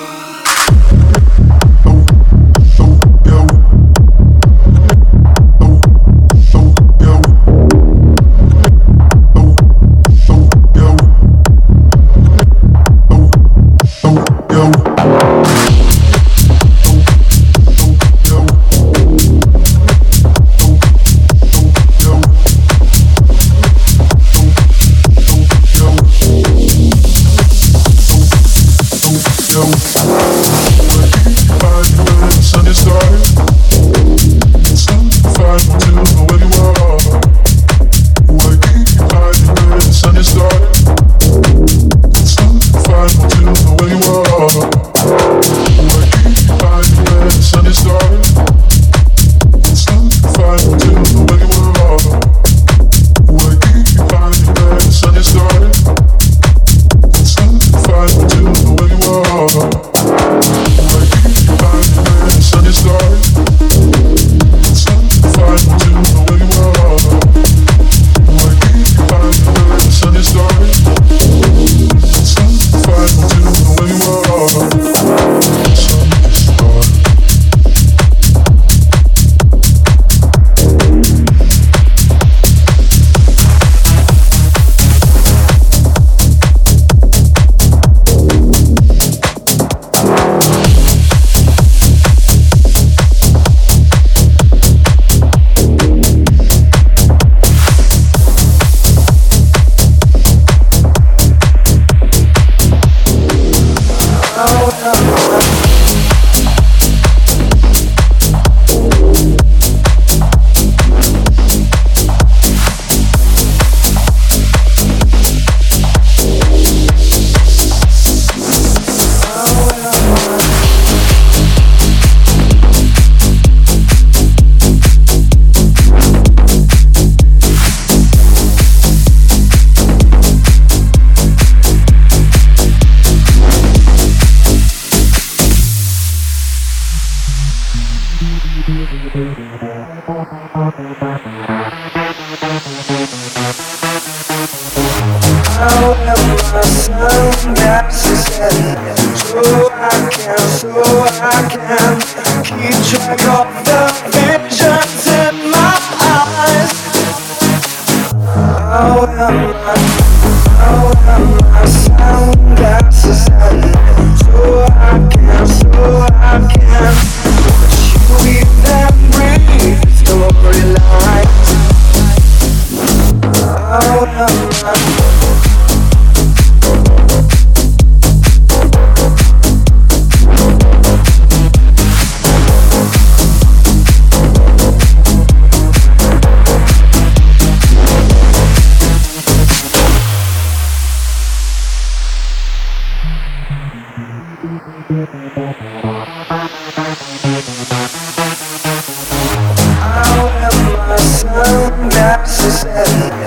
narcissist 201.89 203.24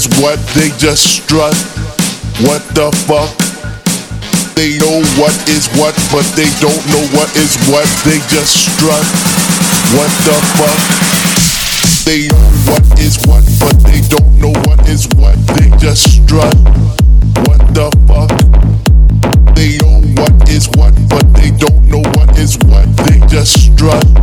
is 0.00 0.22
what. 0.22 0.38
They 0.56 0.70
just 0.78 1.20
strut. 1.20 1.54
What 2.48 2.62
the 2.72 2.88
fuck? 3.04 3.28
They 4.56 4.78
know 4.80 5.04
what 5.20 5.34
is 5.48 5.68
what, 5.76 5.92
but 6.12 6.24
they 6.36 6.48
don't 6.60 6.84
know 6.88 7.04
what 7.16 7.28
is 7.36 7.56
what. 7.68 7.84
They 8.04 8.16
just 8.32 8.72
strut. 8.72 9.04
What 9.96 10.08
the 10.24 10.36
fuck? 10.56 10.80
They 12.08 12.28
know 12.28 12.48
what 12.70 12.84
is 12.98 13.20
what, 13.28 13.44
but 13.60 13.76
they 13.84 14.00
don't 14.08 14.40
know 14.40 14.54
what 14.64 14.88
is 14.88 15.06
what. 15.16 15.36
They 15.56 15.68
just 15.76 16.24
strut. 16.24 16.54
What 17.44 17.60
the 17.76 17.92
fuck? 18.08 18.32
They 19.54 19.76
know 19.84 20.00
what 20.16 20.48
is 20.48 20.68
what, 20.80 20.94
but 21.08 21.26
they 21.34 21.50
don't 21.50 21.84
know 21.88 22.02
what 22.16 22.38
is 22.38 22.56
what. 22.64 22.86
They 23.04 23.20
just 23.28 23.72
strut. 23.72 24.19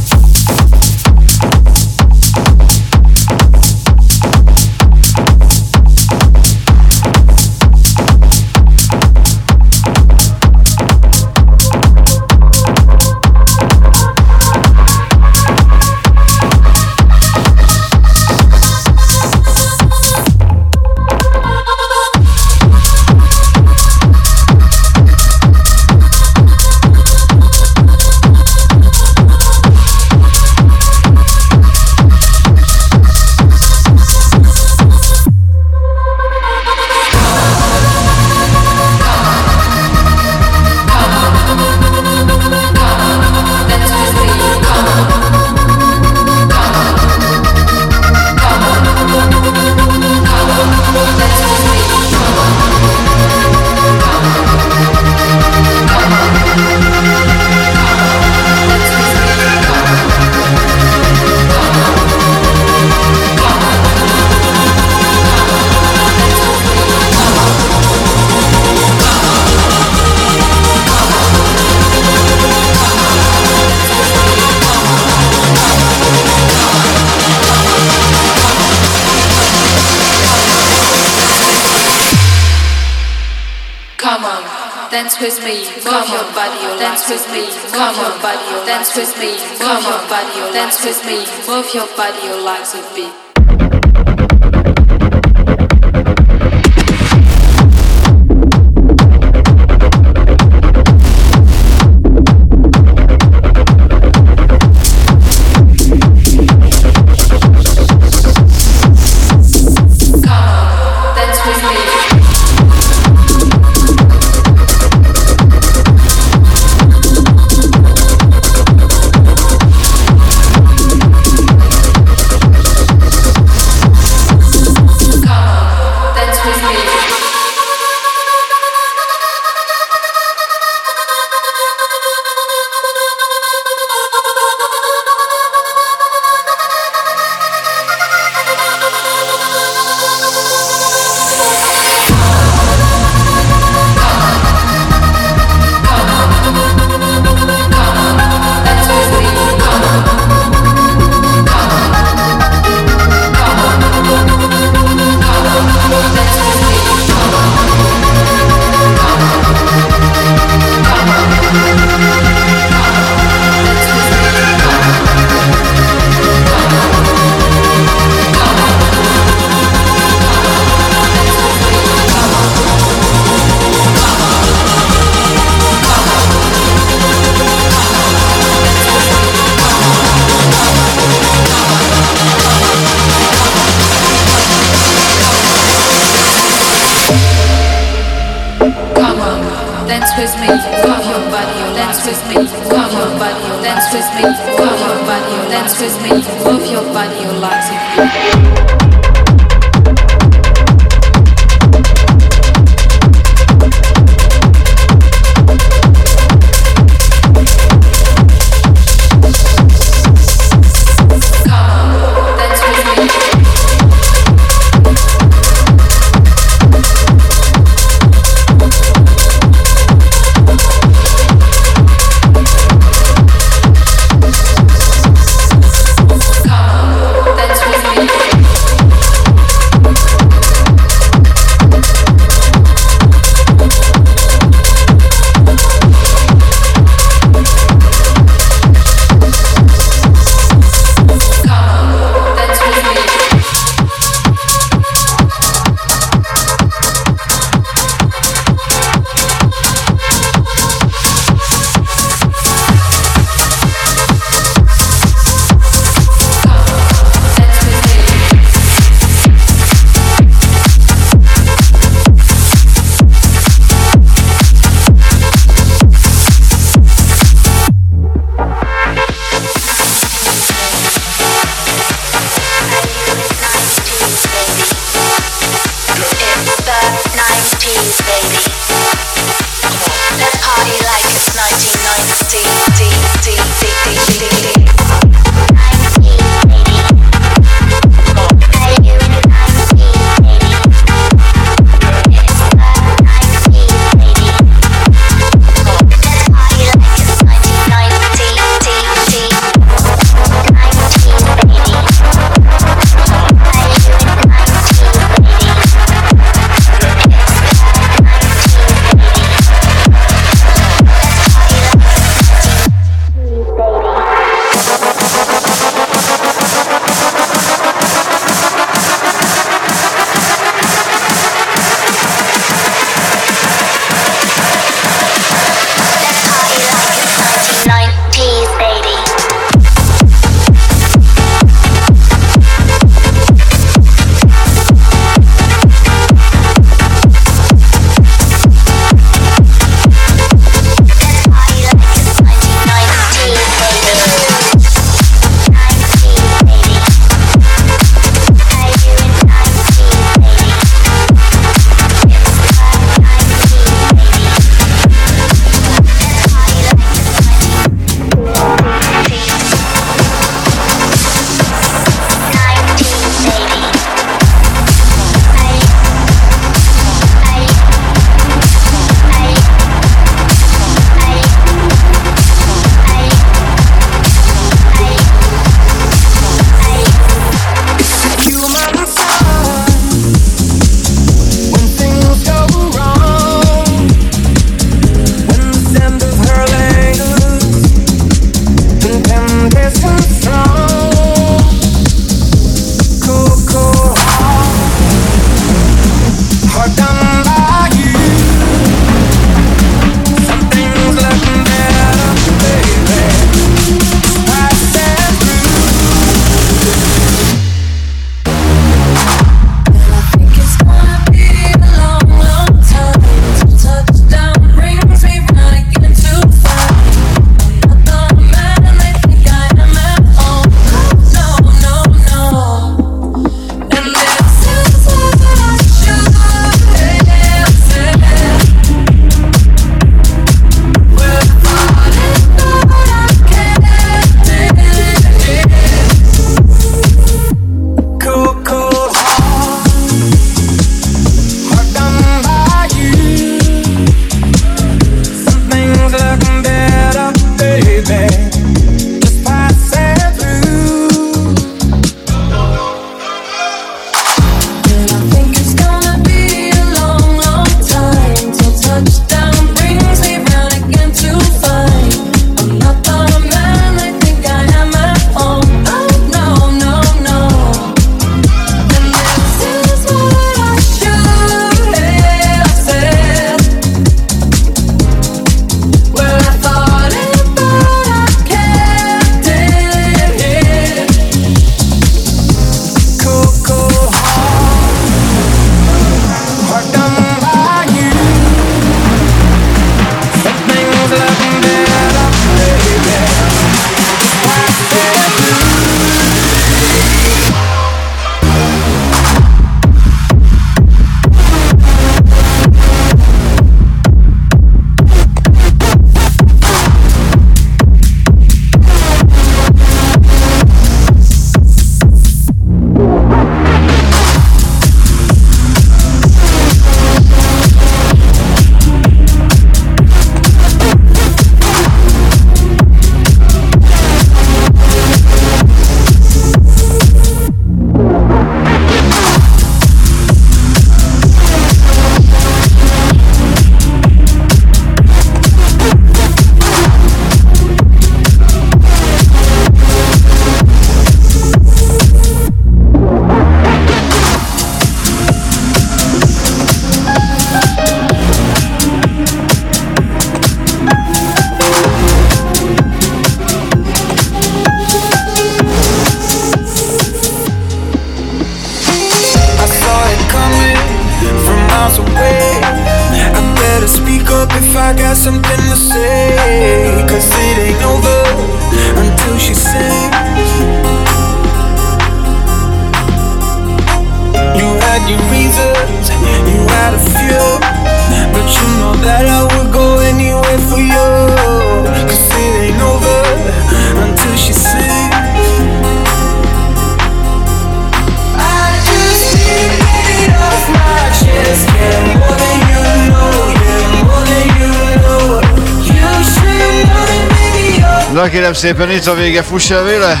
Szépen, 598.40 598.70
itt 598.70 598.86
a 598.86 598.94
vége, 598.94 599.22
fuss 599.22 599.50
el 599.50 599.62
vele! 599.62 600.00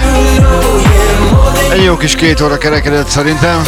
Egy 1.72 1.82
jó 1.84 1.96
kis 1.96 2.14
két 2.14 2.40
óra 2.40 2.58
kerekedett 2.58 3.08
szerintem. 3.08 3.62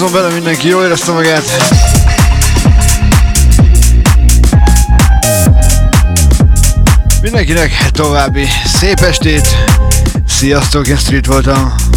Bízom 0.00 0.14
bele 0.14 0.34
mindenki 0.34 0.68
jól 0.68 0.84
érezte 0.84 1.12
magát. 1.12 1.44
Mindenkinek 7.22 7.90
további 7.90 8.48
szép 8.64 9.00
estét. 9.00 9.48
Sziasztok, 10.26 10.86
én 10.86 10.96
Street 10.96 11.26
voltam. 11.26 11.89